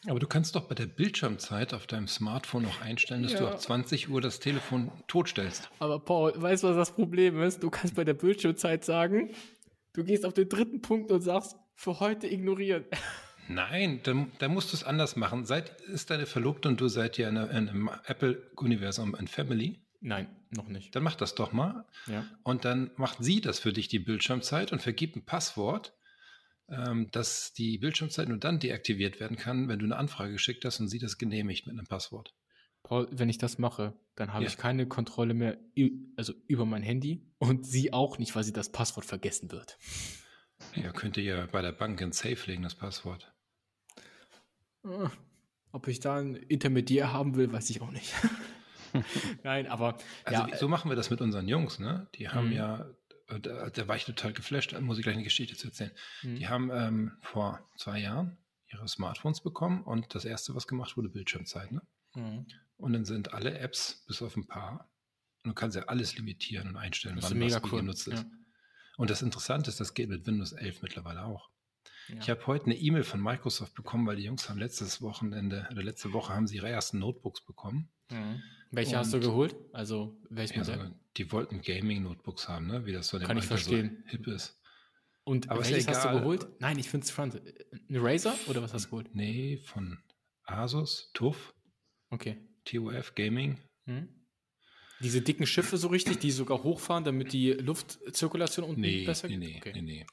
[0.08, 3.38] Aber du kannst doch bei der Bildschirmzeit auf deinem Smartphone auch einstellen, dass ja.
[3.38, 5.70] du ab 20 Uhr das Telefon totstellst.
[5.78, 7.62] Aber Paul, weißt du, was das Problem ist?
[7.62, 9.30] Du kannst bei der Bildschirmzeit sagen,
[9.92, 12.84] du gehst auf den dritten Punkt und sagst, für heute ignorieren.
[13.48, 15.44] Nein, da, da musst du es anders machen.
[15.44, 19.80] Seid, ist deine Verlobte und du seid ja in, einem Apple-Universum ein Family?
[20.00, 20.94] Nein, noch nicht.
[20.94, 21.84] Dann mach das doch mal.
[22.06, 22.24] Ja.
[22.44, 25.92] Und dann macht sie das für dich, die Bildschirmzeit, und vergibt ein Passwort,
[26.68, 30.78] ähm, dass die Bildschirmzeit nur dann deaktiviert werden kann, wenn du eine Anfrage geschickt hast
[30.78, 32.32] und sie das genehmigt mit einem Passwort.
[32.84, 34.50] Paul, wenn ich das mache, dann habe ja.
[34.50, 35.58] ich keine Kontrolle mehr
[36.14, 39.78] also über mein Handy und sie auch nicht, weil sie das Passwort vergessen wird.
[40.74, 43.32] Ja, könnt ihr ja bei der Bank in Safe legen, das Passwort.
[45.72, 48.12] Ob ich da ein Intermediär haben will, weiß ich auch nicht.
[49.42, 49.96] Nein, aber.
[50.24, 52.08] Also ja, so machen wir das mit unseren Jungs, ne?
[52.14, 52.52] Die haben mhm.
[52.52, 52.90] ja,
[53.28, 55.92] äh, da, da, war ich total geflasht, da muss ich gleich eine Geschichte zu erzählen.
[56.22, 56.36] Mhm.
[56.36, 58.36] Die haben ähm, vor zwei Jahren
[58.70, 61.82] ihre Smartphones bekommen und das erste, was gemacht wurde, Bildschirmzeit, ne?
[62.14, 62.46] Mhm.
[62.76, 64.90] Und dann sind alle Apps, bis auf ein paar,
[65.44, 67.80] und du kannst ja alles limitieren und einstellen, wann was cool.
[67.80, 68.24] genutzt ist.
[68.24, 68.30] Ja.
[68.96, 71.50] Und das Interessante ist, das geht mit Windows 11 mittlerweile auch.
[72.08, 72.16] Ja.
[72.20, 75.82] Ich habe heute eine E-Mail von Microsoft bekommen, weil die Jungs haben letztes Wochenende oder
[75.82, 77.90] letzte Woche haben sie ihre ersten Notebooks bekommen.
[78.10, 78.42] Mhm.
[78.70, 79.54] Welche und hast du geholt?
[79.72, 80.66] Also Modell?
[80.66, 82.86] Ja, die wollten Gaming-Notebooks haben, ne?
[82.86, 84.02] wie das so in Kann ich verstehen.
[84.06, 84.58] So hip ist.
[85.24, 86.48] Und Aber welches hast du geholt?
[86.58, 87.36] Nein, ich finde es Front.
[87.36, 89.14] Ein Razer oder was hast du geholt?
[89.14, 90.02] Nee, von
[90.44, 91.54] Asus, TUF.
[92.10, 92.38] Okay.
[92.64, 93.60] TUF Gaming.
[93.86, 94.08] Hm?
[95.02, 99.38] Diese dicken Schiffe so richtig, die sogar hochfahren, damit die Luftzirkulation unten nee, besser geht?
[99.38, 99.72] Nee, nee, okay.
[99.74, 100.06] nee, nee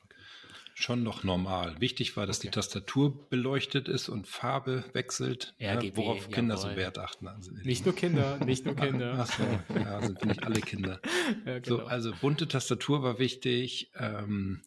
[0.80, 1.80] schon noch normal.
[1.80, 2.48] Wichtig war, dass okay.
[2.48, 6.72] die Tastatur beleuchtet ist und Farbe wechselt, RGB, ja, worauf Kinder jawohl.
[6.72, 7.28] so Wert achten.
[7.28, 9.16] Also nicht nur Kinder, nicht nur Kinder.
[9.20, 11.02] Ach so, ja, sind nicht alle Kinder.
[11.46, 11.78] Ja, genau.
[11.78, 14.62] so, also bunte Tastatur war wichtig, ähm,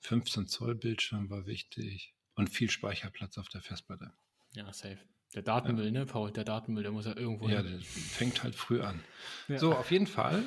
[0.00, 4.12] 15 Zoll Bildschirm war wichtig und viel Speicherplatz auf der Festplatte.
[4.54, 4.98] Ja, safe.
[5.34, 5.90] Der Datenmüll, ja.
[5.90, 6.30] ne, Paul?
[6.30, 7.48] Der Datenmüll, der muss ja irgendwo.
[7.48, 7.72] Ja, hin.
[7.72, 9.00] der fängt halt früh an.
[9.48, 9.58] Ja.
[9.58, 10.44] So, auf jeden Fall.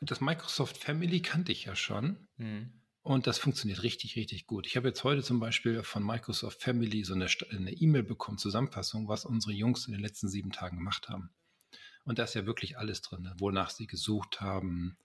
[0.00, 2.26] Das Microsoft Family kannte ich ja schon.
[2.38, 2.72] Mhm.
[3.02, 4.66] Und das funktioniert richtig, richtig gut.
[4.66, 7.28] Ich habe jetzt heute zum Beispiel von Microsoft Family so eine
[7.72, 11.30] E-Mail e bekommen, Zusammenfassung, was unsere Jungs in den letzten sieben Tagen gemacht haben.
[12.04, 13.34] Und da ist ja wirklich alles drin, ne?
[13.38, 14.96] wonach sie gesucht haben,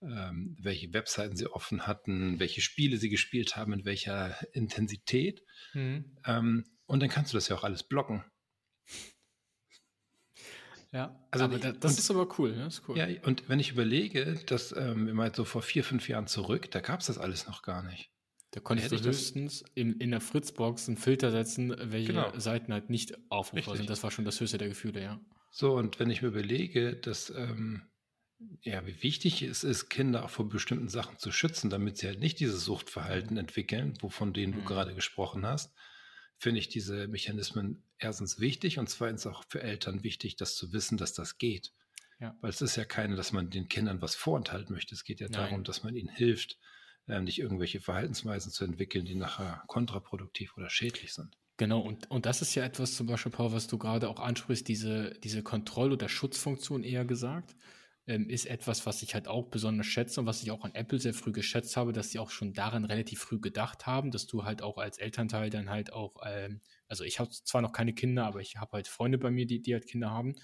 [0.00, 5.42] ähm, welche Webseiten sie offen hatten, welche Spiele sie gespielt haben, in welcher Intensität.
[5.74, 6.16] Mhm.
[6.24, 8.24] Ähm, und dann kannst du das ja auch alles blocken.
[10.92, 12.64] Ja, also aber das, das und, ist aber cool, ne?
[12.64, 12.96] Das ist cool.
[12.96, 16.70] Ja, und wenn ich überlege, dass ähm, wir mal so vor vier, fünf Jahren zurück,
[16.70, 18.10] da gab es das alles noch gar nicht.
[18.52, 22.38] Da konntest du höchstens in, in der Fritzbox einen Filter setzen, welche genau.
[22.38, 23.90] Seiten halt nicht aufrufbar sind.
[23.90, 25.20] Das war schon das höchste der Gefühle, ja.
[25.50, 27.82] So, und wenn ich mir überlege, dass ähm,
[28.62, 32.20] ja, wie wichtig es ist, Kinder auch vor bestimmten Sachen zu schützen, damit sie halt
[32.20, 34.64] nicht dieses Suchtverhalten entwickeln, wovon denen du mhm.
[34.64, 35.74] gerade gesprochen hast,
[36.36, 40.98] finde ich diese Mechanismen erstens wichtig und zweitens auch für Eltern wichtig, das zu wissen,
[40.98, 41.72] dass das geht.
[42.20, 42.36] Ja.
[42.40, 44.94] Weil es ist ja keine, dass man den Kindern was vorenthalten möchte.
[44.94, 45.40] Es geht ja Nein.
[45.40, 46.58] darum, dass man ihnen hilft,
[47.06, 51.36] äh, nicht irgendwelche Verhaltensweisen zu entwickeln, die nachher kontraproduktiv oder schädlich sind.
[51.56, 54.66] Genau, und, und das ist ja etwas zum Beispiel, Paul, was du gerade auch ansprichst,
[54.68, 57.56] diese, diese Kontroll- oder Schutzfunktion eher gesagt
[58.08, 60.98] ähm, ist etwas, was ich halt auch besonders schätze und was ich auch an Apple
[60.98, 64.44] sehr früh geschätzt habe, dass sie auch schon daran relativ früh gedacht haben, dass du
[64.44, 68.26] halt auch als Elternteil dann halt auch, ähm, also ich habe zwar noch keine Kinder,
[68.26, 70.34] aber ich habe halt Freunde bei mir, die, die halt Kinder haben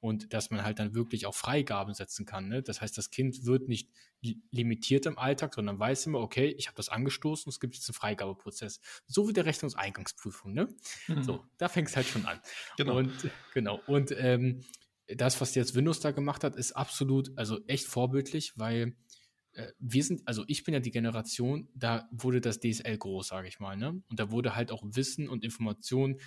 [0.00, 2.48] und dass man halt dann wirklich auch Freigaben setzen kann.
[2.48, 2.62] Ne?
[2.62, 3.90] Das heißt, das Kind wird nicht
[4.50, 7.94] limitiert im Alltag, sondern weiß immer, okay, ich habe das angestoßen, es gibt jetzt einen
[7.94, 8.80] Freigabeprozess.
[9.06, 10.52] So wie der Rechnungseingangsprüfung.
[10.52, 10.74] Ne?
[11.08, 11.22] Mhm.
[11.22, 12.40] So, da fängt es halt schon an.
[12.76, 12.98] Genau.
[12.98, 13.80] Und genau.
[13.86, 14.62] Und ähm,
[15.06, 18.96] das, was jetzt Windows da gemacht hat, ist absolut, also echt vorbildlich, weil
[19.78, 23.60] wir sind, also ich bin ja die Generation, da wurde das DSL groß, sage ich
[23.60, 24.02] mal, ne?
[24.08, 26.18] Und da wurde halt auch Wissen und Information,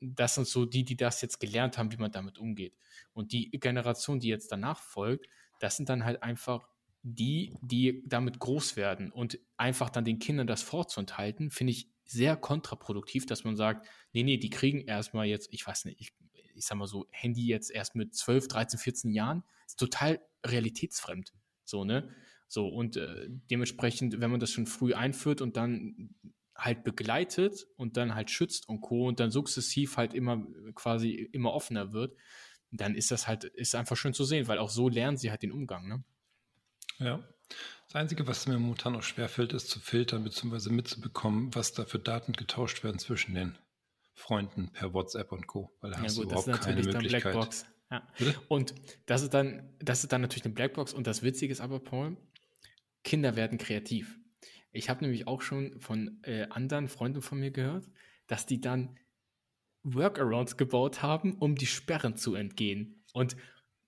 [0.00, 2.76] das sind so die, die das jetzt gelernt haben, wie man damit umgeht.
[3.12, 5.28] Und die Generation, die jetzt danach folgt,
[5.60, 6.68] das sind dann halt einfach
[7.02, 12.36] die, die damit groß werden und einfach dann den Kindern das vorzuenthalten, finde ich sehr
[12.36, 16.12] kontraproduktiv, dass man sagt, nee, nee, die kriegen erstmal jetzt, ich weiß nicht, ich
[16.54, 21.32] ich sag mal so, Handy jetzt erst mit 12, 13, 14 Jahren, ist total realitätsfremd.
[21.64, 22.14] So, ne?
[22.52, 26.10] So, und äh, dementsprechend, wenn man das schon früh einführt und dann
[26.54, 29.08] halt begleitet und dann halt schützt und Co.
[29.08, 32.14] und dann sukzessiv halt immer quasi immer offener wird,
[32.70, 35.42] dann ist das halt, ist einfach schön zu sehen, weil auch so lernen sie halt
[35.42, 36.04] den Umgang, ne?
[36.98, 37.26] Ja.
[37.86, 40.68] Das Einzige, was mir momentan noch schwerfällt, ist zu filtern bzw.
[40.68, 43.56] mitzubekommen, was da für Daten getauscht werden zwischen den
[44.12, 45.72] Freunden per WhatsApp und Co.
[45.80, 47.32] Weil da ja, hast gut, du überhaupt das ist natürlich keine Möglichkeit.
[47.32, 47.66] Blackbox.
[47.90, 48.02] Ja.
[48.48, 48.74] Und
[49.06, 50.92] das ist dann, das ist dann natürlich eine Blackbox.
[50.92, 52.18] Und das Witzige ist aber, Paul,
[53.04, 54.18] Kinder werden kreativ.
[54.72, 57.90] Ich habe nämlich auch schon von äh, anderen Freunden von mir gehört,
[58.26, 58.96] dass die dann
[59.82, 63.04] Workarounds gebaut haben, um die Sperren zu entgehen.
[63.12, 63.36] Und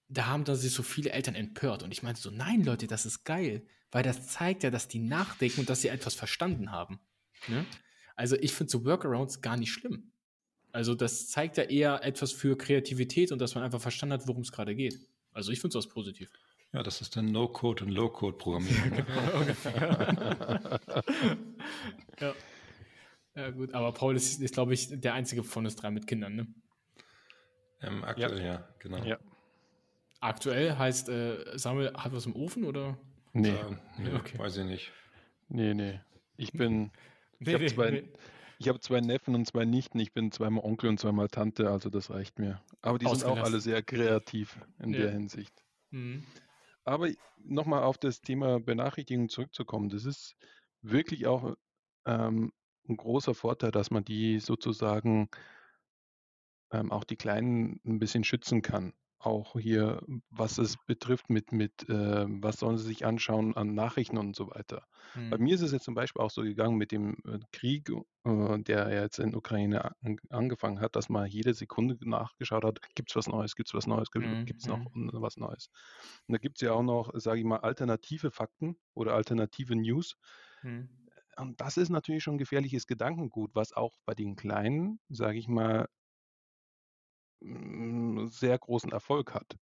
[0.09, 1.83] da haben dann sich so viele Eltern empört.
[1.83, 4.98] Und ich meinte so, nein, Leute, das ist geil, weil das zeigt ja, dass die
[4.98, 7.00] nachdenken und dass sie etwas verstanden haben.
[7.48, 7.64] Ne?
[8.16, 10.12] Also ich finde so Workarounds gar nicht schlimm.
[10.72, 14.42] Also das zeigt ja eher etwas für Kreativität und dass man einfach verstanden hat, worum
[14.42, 14.98] es gerade geht.
[15.33, 16.31] Also ich finde es positiv.
[16.74, 18.90] Ja, das ist dann No-Code und Low-Code-Programmierung.
[18.90, 19.06] Ne?
[22.20, 22.34] ja.
[23.37, 23.72] ja, gut.
[23.72, 26.48] Aber Paul ist, ist glaube ich, der einzige von uns drei mit Kindern, ne?
[27.80, 28.44] Ähm, aktuell, ja.
[28.44, 29.04] ja, genau.
[29.04, 29.18] Ja.
[30.18, 32.98] Aktuell heißt, äh, Samuel hat was im Ofen oder?
[33.32, 33.50] Nee.
[33.50, 34.37] Ja, nee okay.
[34.40, 34.90] Weiß ich nicht.
[35.48, 36.00] Nee, nee.
[36.37, 36.90] Ich bin.
[37.40, 38.04] Ich nee, nee, zwei, nee
[38.58, 39.98] Ich habe zwei Neffen und zwei Nichten.
[39.98, 42.62] Ich bin zweimal Onkel und zweimal Tante, also das reicht mir.
[42.80, 45.00] Aber die sind auch alle sehr kreativ in ja.
[45.00, 45.52] der Hinsicht.
[45.90, 46.24] Mhm.
[46.85, 49.88] Aber nochmal auf das Thema Benachrichtigungen zurückzukommen.
[49.88, 50.37] Das ist
[50.83, 51.55] wirklich auch
[52.07, 52.53] ähm,
[52.88, 55.29] ein großer Vorteil, dass man die sozusagen
[56.73, 58.92] ähm, auch die Kleinen ein bisschen schützen kann.
[59.24, 64.18] Auch hier, was es betrifft mit, mit äh, was sollen sie sich anschauen an Nachrichten
[64.18, 64.87] und so weiter.
[65.14, 65.30] Hm.
[65.30, 67.88] Bei mir ist es jetzt zum Beispiel auch so gegangen mit dem äh, Krieg,
[68.24, 73.10] äh, der jetzt in Ukraine an, angefangen hat, dass man jede Sekunde nachgeschaut hat, gibt
[73.10, 74.70] es was Neues, gibt es was Neues, gibt es hm.
[74.70, 75.10] noch hm.
[75.14, 75.70] was Neues.
[76.26, 80.16] Und da gibt es ja auch noch, sage ich mal, alternative Fakten oder alternative News.
[80.60, 80.88] Hm.
[81.37, 85.88] Und das ist natürlich schon gefährliches Gedankengut, was auch bei den Kleinen, sage ich mal,
[88.26, 89.57] sehr großen Erfolg hat.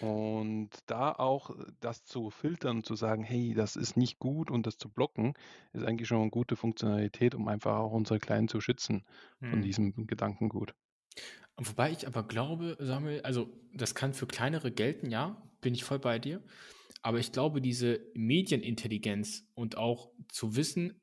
[0.00, 4.66] Und da auch äh, das zu filtern, zu sagen, hey, das ist nicht gut und
[4.66, 5.34] das zu blocken,
[5.72, 9.04] ist eigentlich schon eine gute Funktionalität, um einfach auch unsere Kleinen zu schützen
[9.40, 9.62] von hm.
[9.62, 10.74] diesem Gedankengut.
[11.56, 16.00] Wobei ich aber glaube, Samuel, also das kann für kleinere gelten, ja, bin ich voll
[16.00, 16.42] bei dir.
[17.02, 21.00] Aber ich glaube, diese Medienintelligenz und auch zu wissen,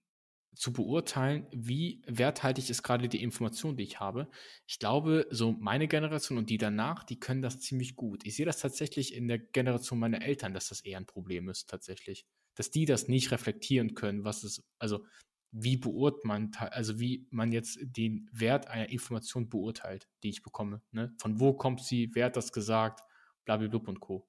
[0.54, 4.30] zu beurteilen, wie werthaltig ist gerade die Information, die ich habe.
[4.68, 8.26] Ich glaube, so meine Generation und die danach, die können das ziemlich gut.
[8.26, 11.70] Ich sehe das tatsächlich in der Generation meiner Eltern, dass das eher ein Problem ist,
[11.70, 12.26] tatsächlich.
[12.56, 15.06] Dass die das nicht reflektieren können, was es, also
[15.52, 20.82] wie beurteilt man, also wie man jetzt den Wert einer Information beurteilt, die ich bekomme.
[20.92, 21.14] Ne?
[21.18, 23.02] Von wo kommt sie, wer hat das gesagt,
[23.46, 24.28] blablabla und Co.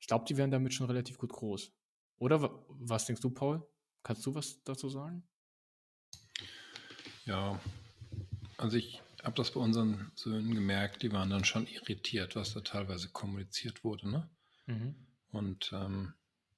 [0.00, 1.72] Ich glaube, die werden damit schon relativ gut groß.
[2.18, 3.66] Oder was denkst du, Paul?
[4.02, 5.22] Kannst du was dazu sagen?
[7.24, 7.60] Ja,
[8.56, 12.60] also ich habe das bei unseren Söhnen gemerkt, die waren dann schon irritiert, was da
[12.60, 14.08] teilweise kommuniziert wurde.
[14.08, 14.30] Ne?
[14.66, 14.94] Mhm.
[15.30, 16.14] Und ähm,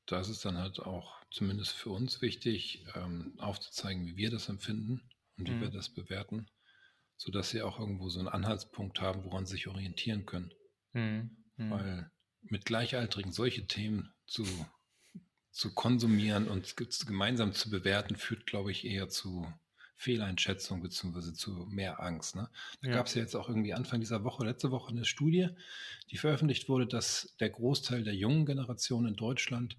[0.06, 4.48] da ist es dann halt auch zumindest für uns wichtig, ähm, aufzuzeigen, wie wir das
[4.48, 5.02] empfinden
[5.36, 5.60] und wie mhm.
[5.62, 6.46] wir das bewerten,
[7.16, 10.52] sodass sie auch irgendwo so einen Anhaltspunkt haben, woran sie sich orientieren können.
[10.92, 11.36] Mhm.
[11.56, 11.70] mhm.
[11.70, 12.10] Weil
[12.42, 14.44] mit Gleichaltrigen solche Themen zu,
[15.50, 16.74] zu konsumieren und
[17.06, 19.46] gemeinsam zu bewerten, führt, glaube ich, eher zu
[20.02, 22.34] Fehleinschätzung beziehungsweise zu mehr Angst.
[22.34, 22.50] Ne?
[22.82, 22.94] Da ja.
[22.96, 25.48] gab es ja jetzt auch irgendwie Anfang dieser Woche, letzte Woche eine Studie,
[26.10, 29.78] die veröffentlicht wurde, dass der Großteil der jungen Generation in Deutschland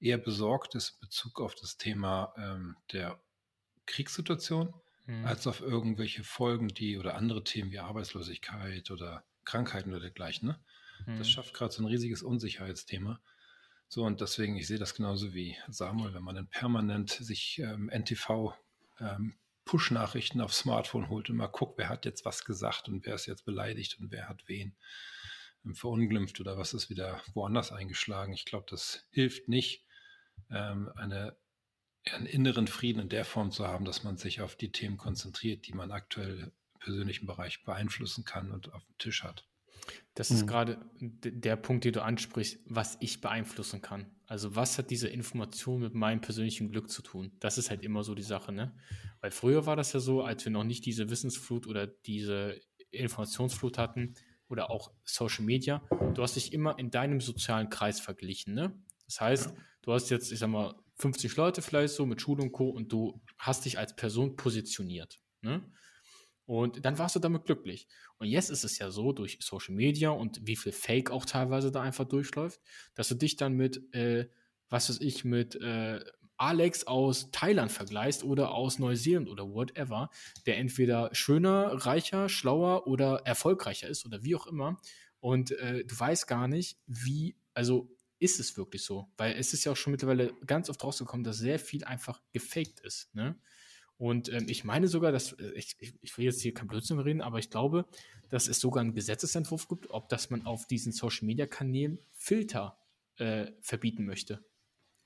[0.00, 3.20] eher besorgt ist in Bezug auf das Thema ähm, der
[3.84, 4.72] Kriegssituation,
[5.06, 5.26] mhm.
[5.26, 10.48] als auf irgendwelche Folgen, die oder andere Themen wie Arbeitslosigkeit oder Krankheiten oder dergleichen.
[10.48, 10.58] Ne?
[11.06, 11.18] Mhm.
[11.18, 13.20] Das schafft gerade so ein riesiges Unsicherheitsthema.
[13.86, 17.90] So, und deswegen, ich sehe das genauso wie Samuel, wenn man dann permanent sich ähm,
[17.90, 18.54] NTV
[19.00, 19.34] ähm,
[19.68, 23.26] Push-Nachrichten aufs Smartphone holt und mal guckt, wer hat jetzt was gesagt und wer ist
[23.26, 24.74] jetzt beleidigt und wer hat wen
[25.62, 28.32] ähm, verunglimpft oder was ist wieder woanders eingeschlagen.
[28.32, 29.84] Ich glaube, das hilft nicht,
[30.50, 31.36] ähm, eine,
[32.10, 35.66] einen inneren Frieden in der Form zu haben, dass man sich auf die Themen konzentriert,
[35.66, 39.46] die man aktuell im persönlichen Bereich beeinflussen kann und auf dem Tisch hat.
[40.14, 40.46] Das ist mhm.
[40.46, 44.10] gerade der Punkt, den du ansprichst, was ich beeinflussen kann.
[44.26, 47.32] Also was hat diese Information mit meinem persönlichen Glück zu tun?
[47.40, 48.74] Das ist halt immer so die Sache, ne?
[49.20, 53.78] Weil früher war das ja so, als wir noch nicht diese Wissensflut oder diese Informationsflut
[53.78, 54.14] hatten
[54.48, 55.82] oder auch Social Media,
[56.14, 58.74] du hast dich immer in deinem sozialen Kreis verglichen, ne?
[59.06, 62.52] Das heißt, du hast jetzt, ich sag mal, 50 Leute vielleicht so mit Schule und
[62.52, 62.68] Co.
[62.68, 65.62] und du hast dich als Person positioniert, ne?
[66.48, 67.88] Und dann warst du damit glücklich.
[68.16, 71.70] Und jetzt ist es ja so, durch Social Media und wie viel Fake auch teilweise
[71.70, 72.58] da einfach durchläuft,
[72.94, 74.30] dass du dich dann mit, äh,
[74.70, 76.00] was weiß ich, mit äh,
[76.38, 80.10] Alex aus Thailand vergleichst oder aus Neuseeland oder whatever,
[80.46, 84.80] der entweder schöner, reicher, schlauer oder erfolgreicher ist oder wie auch immer.
[85.20, 89.08] Und äh, du weißt gar nicht, wie, also ist es wirklich so?
[89.16, 92.80] Weil es ist ja auch schon mittlerweile ganz oft rausgekommen, dass sehr viel einfach gefaked
[92.80, 93.14] ist.
[93.14, 93.36] Ne?
[93.96, 97.20] Und ähm, ich meine sogar, dass, äh, ich, ich will jetzt hier kein Blödsinn reden,
[97.20, 97.84] aber ich glaube,
[98.28, 102.78] dass es sogar einen Gesetzesentwurf gibt, ob dass man auf diesen Social Media Kanälen Filter
[103.16, 104.44] äh, verbieten möchte.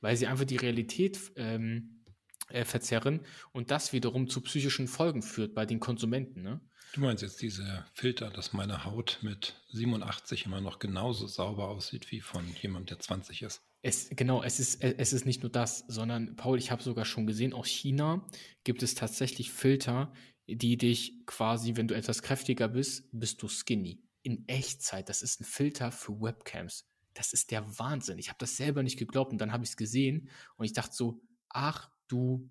[0.03, 2.03] Weil sie einfach die Realität ähm,
[2.51, 3.21] äh, verzerren
[3.53, 6.43] und das wiederum zu psychischen Folgen führt bei den Konsumenten.
[6.43, 6.61] Ne?
[6.93, 12.11] Du meinst jetzt diese Filter, dass meine Haut mit 87 immer noch genauso sauber aussieht
[12.11, 13.63] wie von jemandem, der 20 ist?
[13.81, 17.27] Es, genau, es ist, es ist nicht nur das, sondern Paul, ich habe sogar schon
[17.27, 18.29] gesehen, aus China
[18.63, 20.13] gibt es tatsächlich Filter,
[20.47, 24.03] die dich quasi, wenn du etwas kräftiger bist, bist du skinny.
[24.23, 25.09] In Echtzeit.
[25.09, 26.92] Das ist ein Filter für Webcams.
[27.15, 28.19] Das ist der Wahnsinn.
[28.19, 30.95] Ich habe das selber nicht geglaubt und dann habe ich es gesehen und ich dachte
[30.95, 32.51] so, ach du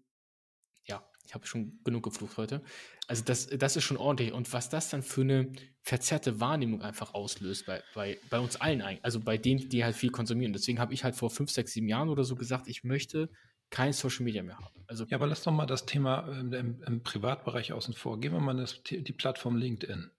[1.32, 2.62] ich habe schon genug geflucht heute.
[3.08, 4.34] Also das, das ist schon ordentlich.
[4.34, 8.82] Und was das dann für eine verzerrte Wahrnehmung einfach auslöst bei, bei, bei uns allen
[8.82, 10.52] eigentlich, also bei denen, die halt viel konsumieren.
[10.52, 13.30] Deswegen habe ich halt vor fünf, sechs, sieben Jahren oder so gesagt, ich möchte
[13.69, 14.69] kein Social Media mehr habe.
[14.88, 18.19] Also, ja, aber lass doch mal das Thema im, im, im Privatbereich außen vor.
[18.19, 20.12] Gehen wir mal das, die Plattform LinkedIn.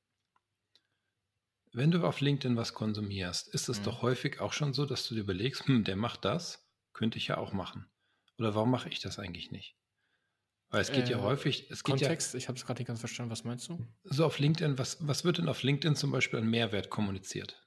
[1.74, 3.85] Wenn du auf LinkedIn was konsumierst, ist es mhm.
[3.85, 7.28] doch häufig auch schon so, dass du dir überlegst, hm, der macht das, könnte ich
[7.28, 7.87] ja auch machen.
[8.38, 9.76] Oder warum mache ich das eigentlich nicht?
[10.68, 11.70] Weil es geht äh, ja häufig.
[11.70, 13.30] Es Kontext, ja, ich habe es gerade nicht ganz verstanden.
[13.30, 13.87] Was meinst du?
[14.04, 17.62] So auf LinkedIn, was, was wird denn auf LinkedIn zum Beispiel an Mehrwert kommuniziert?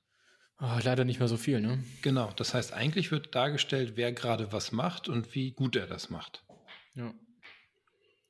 [0.60, 1.84] Oh, leider nicht mehr so viel, ne?
[2.02, 2.32] Genau.
[2.36, 6.44] Das heißt, eigentlich wird dargestellt, wer gerade was macht und wie gut er das macht.
[6.94, 7.14] Ja.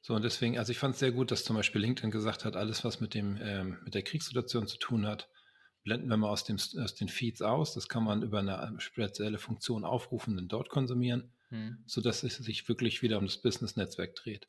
[0.01, 2.55] So, und deswegen, also ich fand es sehr gut, dass zum Beispiel LinkedIn gesagt hat,
[2.55, 5.29] alles, was mit dem, ähm, mit der Kriegssituation zu tun hat,
[5.85, 7.73] blenden wir mal aus, dem, aus den Feeds aus.
[7.73, 11.77] Das kann man über eine spezielle Funktion aufrufen und dort konsumieren, hm.
[11.85, 14.47] sodass es sich wirklich wieder um das Business-Netzwerk dreht.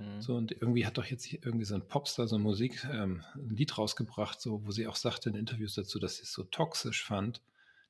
[0.00, 0.22] Mhm.
[0.22, 3.50] So, und irgendwie hat doch jetzt irgendwie so ein Popstar, so ein Musik, ähm, ein
[3.50, 7.04] Lied rausgebracht, so, wo sie auch sagte in Interviews dazu, dass sie es so toxisch
[7.04, 7.42] fand,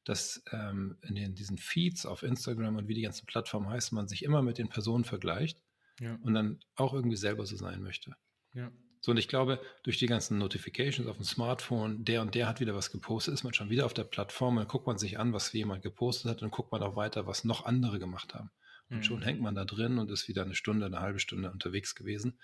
[0.05, 4.09] dass ähm, in den, diesen Feeds auf Instagram und wie die ganzen Plattformen heißen, man
[4.09, 5.63] sich immer mit den Personen vergleicht
[6.01, 6.19] ja.
[6.23, 8.17] und dann auch irgendwie selber so sein möchte.
[8.55, 8.73] Ja.
[9.01, 12.61] So, und ich glaube, durch die ganzen Notifications auf dem Smartphone, der und der hat
[12.61, 15.33] wieder was gepostet, ist man schon wieder auf der Plattform, dann guckt man sich an,
[15.33, 18.51] was jemand gepostet hat, und guckt man auch weiter, was noch andere gemacht haben.
[18.91, 19.03] Und mhm.
[19.03, 22.39] schon hängt man da drin und ist wieder eine Stunde, eine halbe Stunde unterwegs gewesen,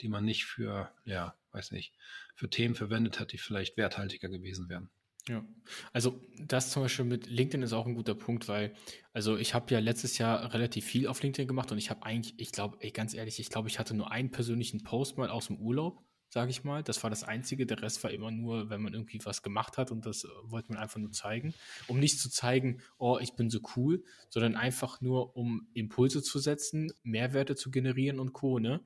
[0.00, 1.92] die man nicht für, ja, weiß nicht,
[2.34, 4.90] für Themen verwendet hat, die vielleicht werthaltiger gewesen wären.
[5.28, 5.44] Ja,
[5.92, 8.72] also das zum Beispiel mit LinkedIn ist auch ein guter Punkt, weil,
[9.12, 12.34] also ich habe ja letztes Jahr relativ viel auf LinkedIn gemacht und ich habe eigentlich,
[12.38, 15.58] ich glaube, ganz ehrlich, ich glaube, ich hatte nur einen persönlichen Post mal aus dem
[15.58, 16.82] Urlaub sage ich mal.
[16.82, 17.66] Das war das Einzige.
[17.66, 20.72] Der Rest war immer nur, wenn man irgendwie was gemacht hat und das äh, wollte
[20.72, 21.54] man einfach nur zeigen.
[21.86, 26.38] Um nicht zu zeigen, oh, ich bin so cool, sondern einfach nur, um Impulse zu
[26.38, 28.58] setzen, Mehrwerte zu generieren und Co.
[28.58, 28.80] Ne?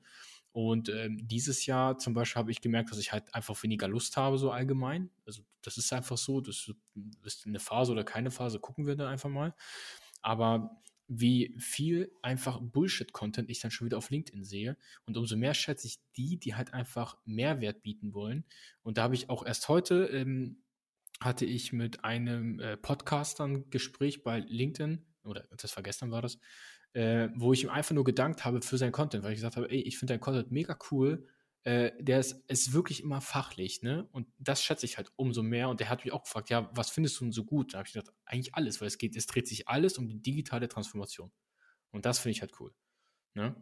[0.53, 4.17] Und ähm, dieses Jahr zum Beispiel habe ich gemerkt, dass ich halt einfach weniger Lust
[4.17, 5.09] habe, so allgemein.
[5.25, 6.71] Also das ist einfach so, das
[7.23, 9.55] ist eine Phase oder keine Phase, gucken wir dann einfach mal.
[10.21, 14.77] Aber wie viel einfach Bullshit-Content ich dann schon wieder auf LinkedIn sehe.
[15.05, 18.45] Und umso mehr schätze ich die, die halt einfach Mehrwert bieten wollen.
[18.83, 20.63] Und da habe ich auch erst heute, ähm,
[21.19, 26.21] hatte ich mit einem äh, Podcaster ein Gespräch bei LinkedIn, oder das war gestern war
[26.21, 26.37] das,
[26.93, 29.69] äh, wo ich ihm einfach nur gedankt habe für sein Content, weil ich gesagt habe,
[29.69, 31.27] ey, ich finde dein Content mega cool,
[31.63, 34.07] äh, der ist, ist wirklich immer fachlich, ne?
[34.11, 35.69] Und das schätze ich halt umso mehr.
[35.69, 37.73] Und der hat mich auch gefragt, ja, was findest du denn so gut?
[37.73, 40.21] Da habe ich gedacht, eigentlich alles, weil es geht, es dreht sich alles um die
[40.21, 41.31] digitale Transformation.
[41.91, 42.73] Und das finde ich halt cool.
[43.33, 43.55] Ne?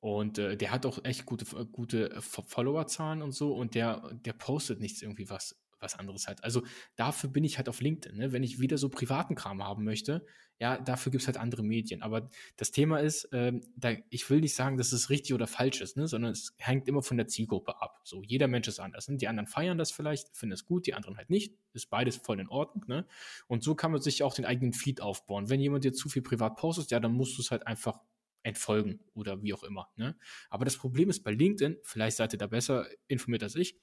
[0.00, 4.80] Und äh, der hat auch echt gute, gute Followerzahlen und so und der, der postet
[4.80, 6.44] nichts irgendwie was was anderes halt.
[6.44, 6.62] Also
[6.96, 8.16] dafür bin ich halt auf LinkedIn.
[8.16, 8.32] Ne?
[8.32, 10.24] Wenn ich wieder so privaten Kram haben möchte,
[10.58, 12.02] ja, dafür gibt es halt andere Medien.
[12.02, 15.80] Aber das Thema ist, ähm, da, ich will nicht sagen, dass es richtig oder falsch
[15.80, 16.06] ist, ne?
[16.06, 18.00] sondern es hängt immer von der Zielgruppe ab.
[18.04, 19.08] So, jeder Mensch ist anders.
[19.08, 19.16] Ne?
[19.16, 21.54] Die anderen feiern das vielleicht, finden es gut, die anderen halt nicht.
[21.72, 22.84] Ist beides voll in Ordnung.
[22.88, 23.06] Ne?
[23.46, 25.48] Und so kann man sich auch den eigenen Feed aufbauen.
[25.48, 27.98] Wenn jemand dir zu viel privat postet, ja, dann musst du es halt einfach
[28.42, 29.88] entfolgen oder wie auch immer.
[29.96, 30.16] Ne?
[30.48, 33.76] Aber das Problem ist bei LinkedIn, vielleicht seid ihr da besser informiert als ich,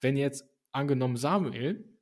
[0.00, 1.98] wenn jetzt angenommen Samuel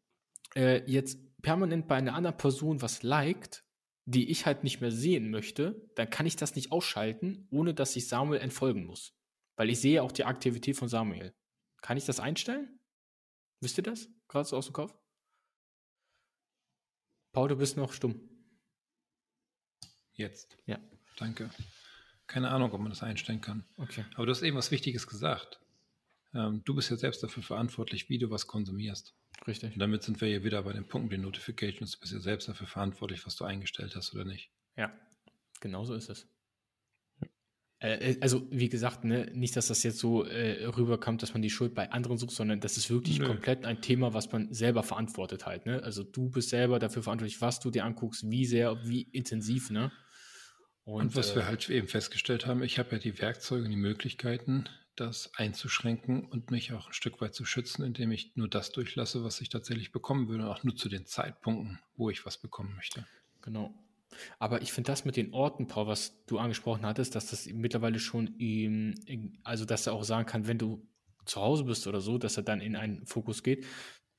[0.54, 3.64] äh, jetzt permanent bei einer anderen Person was liked,
[4.04, 7.96] die ich halt nicht mehr sehen möchte, dann kann ich das nicht ausschalten, ohne dass
[7.96, 9.14] ich Samuel entfolgen muss.
[9.57, 11.35] Weil ich sehe auch die Aktivität von Samuel.
[11.83, 12.81] Kann ich das einstellen?
[13.61, 14.09] Wisst ihr das?
[14.28, 14.94] Gerade so aus dem Kopf?
[17.33, 18.20] Paul, du bist noch stumm.
[20.12, 20.57] Jetzt.
[20.66, 20.78] Ja.
[21.16, 21.50] Danke.
[22.26, 23.64] Keine Ahnung, ob man das einstellen kann.
[23.76, 24.04] Okay.
[24.14, 25.61] Aber du hast eben was Wichtiges gesagt.
[26.35, 29.14] Ähm, du bist ja selbst dafür verantwortlich, wie du was konsumierst.
[29.47, 29.73] Richtig.
[29.75, 31.93] Und damit sind wir ja wieder bei dem Punkt mit den Notifications.
[31.93, 34.51] Du bist ja selbst dafür verantwortlich, was du eingestellt hast oder nicht.
[34.77, 34.93] Ja,
[35.61, 36.29] genau so ist es.
[37.81, 41.43] Äh, äh, also, wie gesagt, ne, nicht, dass das jetzt so äh, rüberkommt, dass man
[41.43, 43.27] die Schuld bei anderen sucht, sondern das ist wirklich Nö.
[43.27, 45.64] komplett ein Thema, was man selber verantwortet halt.
[45.64, 45.83] Ne?
[45.83, 49.71] Also, du bist selber dafür verantwortlich, was du dir anguckst, wie sehr, wie intensiv.
[49.71, 49.93] Ne?
[50.83, 53.71] Und, und was äh, wir halt eben festgestellt haben, ich habe ja die Werkzeuge und
[53.71, 54.64] die Möglichkeiten,
[55.00, 59.24] das einzuschränken und mich auch ein Stück weit zu schützen, indem ich nur das durchlasse,
[59.24, 63.06] was ich tatsächlich bekommen würde, auch nur zu den Zeitpunkten, wo ich was bekommen möchte.
[63.42, 63.74] Genau.
[64.38, 67.98] Aber ich finde das mit den Orten, Paul, was du angesprochen hattest, dass das mittlerweile
[67.98, 70.87] schon, im, also dass er auch sagen kann, wenn du
[71.24, 73.66] zu Hause bist oder so, dass er dann in einen Fokus geht.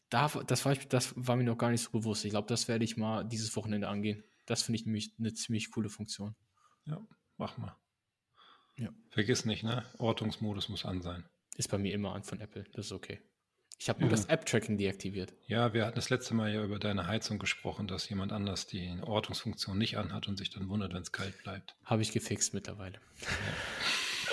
[0.10, 2.26] Da, das, war, das war mir noch gar nicht so bewusst.
[2.26, 4.24] Ich glaube, das werde ich mal dieses Wochenende angehen.
[4.46, 6.36] Das finde ich nämlich eine ziemlich coole Funktion.
[6.86, 7.06] Ja,
[7.38, 7.76] mach mal.
[8.80, 8.90] Ja.
[9.10, 9.86] Vergiss nicht, ne?
[9.98, 11.26] Ortungsmodus muss an sein.
[11.58, 12.64] Ist bei mir immer an von Apple.
[12.74, 13.20] Das ist okay.
[13.78, 14.16] Ich habe nur ja.
[14.16, 15.34] das App-Tracking deaktiviert.
[15.48, 18.94] Ja, wir hatten das letzte Mal ja über deine Heizung gesprochen, dass jemand anders die
[19.02, 21.76] Ortungsfunktion nicht anhat und sich dann wundert, wenn es kalt bleibt.
[21.86, 23.00] Habe ich gefixt mittlerweile.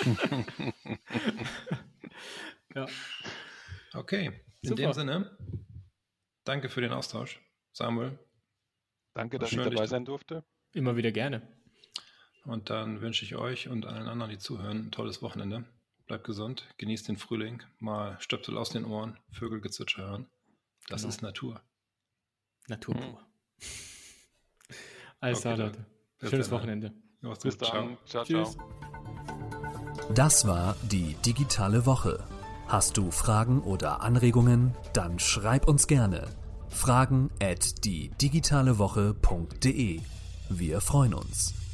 [0.05, 0.45] Ja.
[2.75, 2.87] ja.
[3.93, 4.27] Okay,
[4.61, 4.81] in Super.
[4.81, 5.37] dem Sinne,
[6.43, 7.41] danke für den Austausch,
[7.71, 8.19] Samuel.
[9.13, 10.43] Danke, dass ich dabei sein durfte.
[10.73, 11.56] Immer wieder gerne.
[12.47, 15.65] Und dann wünsche ich euch und allen anderen, die zuhören, ein tolles Wochenende.
[16.07, 20.27] Bleibt gesund, genießt den Frühling, mal Stöpsel aus den Ohren, Vögelgezwitscher hören.
[20.87, 21.09] Das genau.
[21.09, 21.61] ist Natur.
[22.67, 23.03] Natur pur.
[23.03, 23.17] Hm.
[25.19, 25.85] Alles klar, Leute.
[26.23, 26.93] Schönes Wochenende.
[27.43, 27.97] Bis dann.
[28.05, 28.45] Ciao, ciao.
[28.45, 28.57] Tschüss.
[30.13, 32.23] Das war die digitale Woche.
[32.67, 34.73] Hast du Fragen oder Anregungen?
[34.93, 36.29] Dann schreib uns gerne.
[36.69, 39.99] Fragen at die digitale Woche.de.
[40.49, 41.66] Wir freuen uns.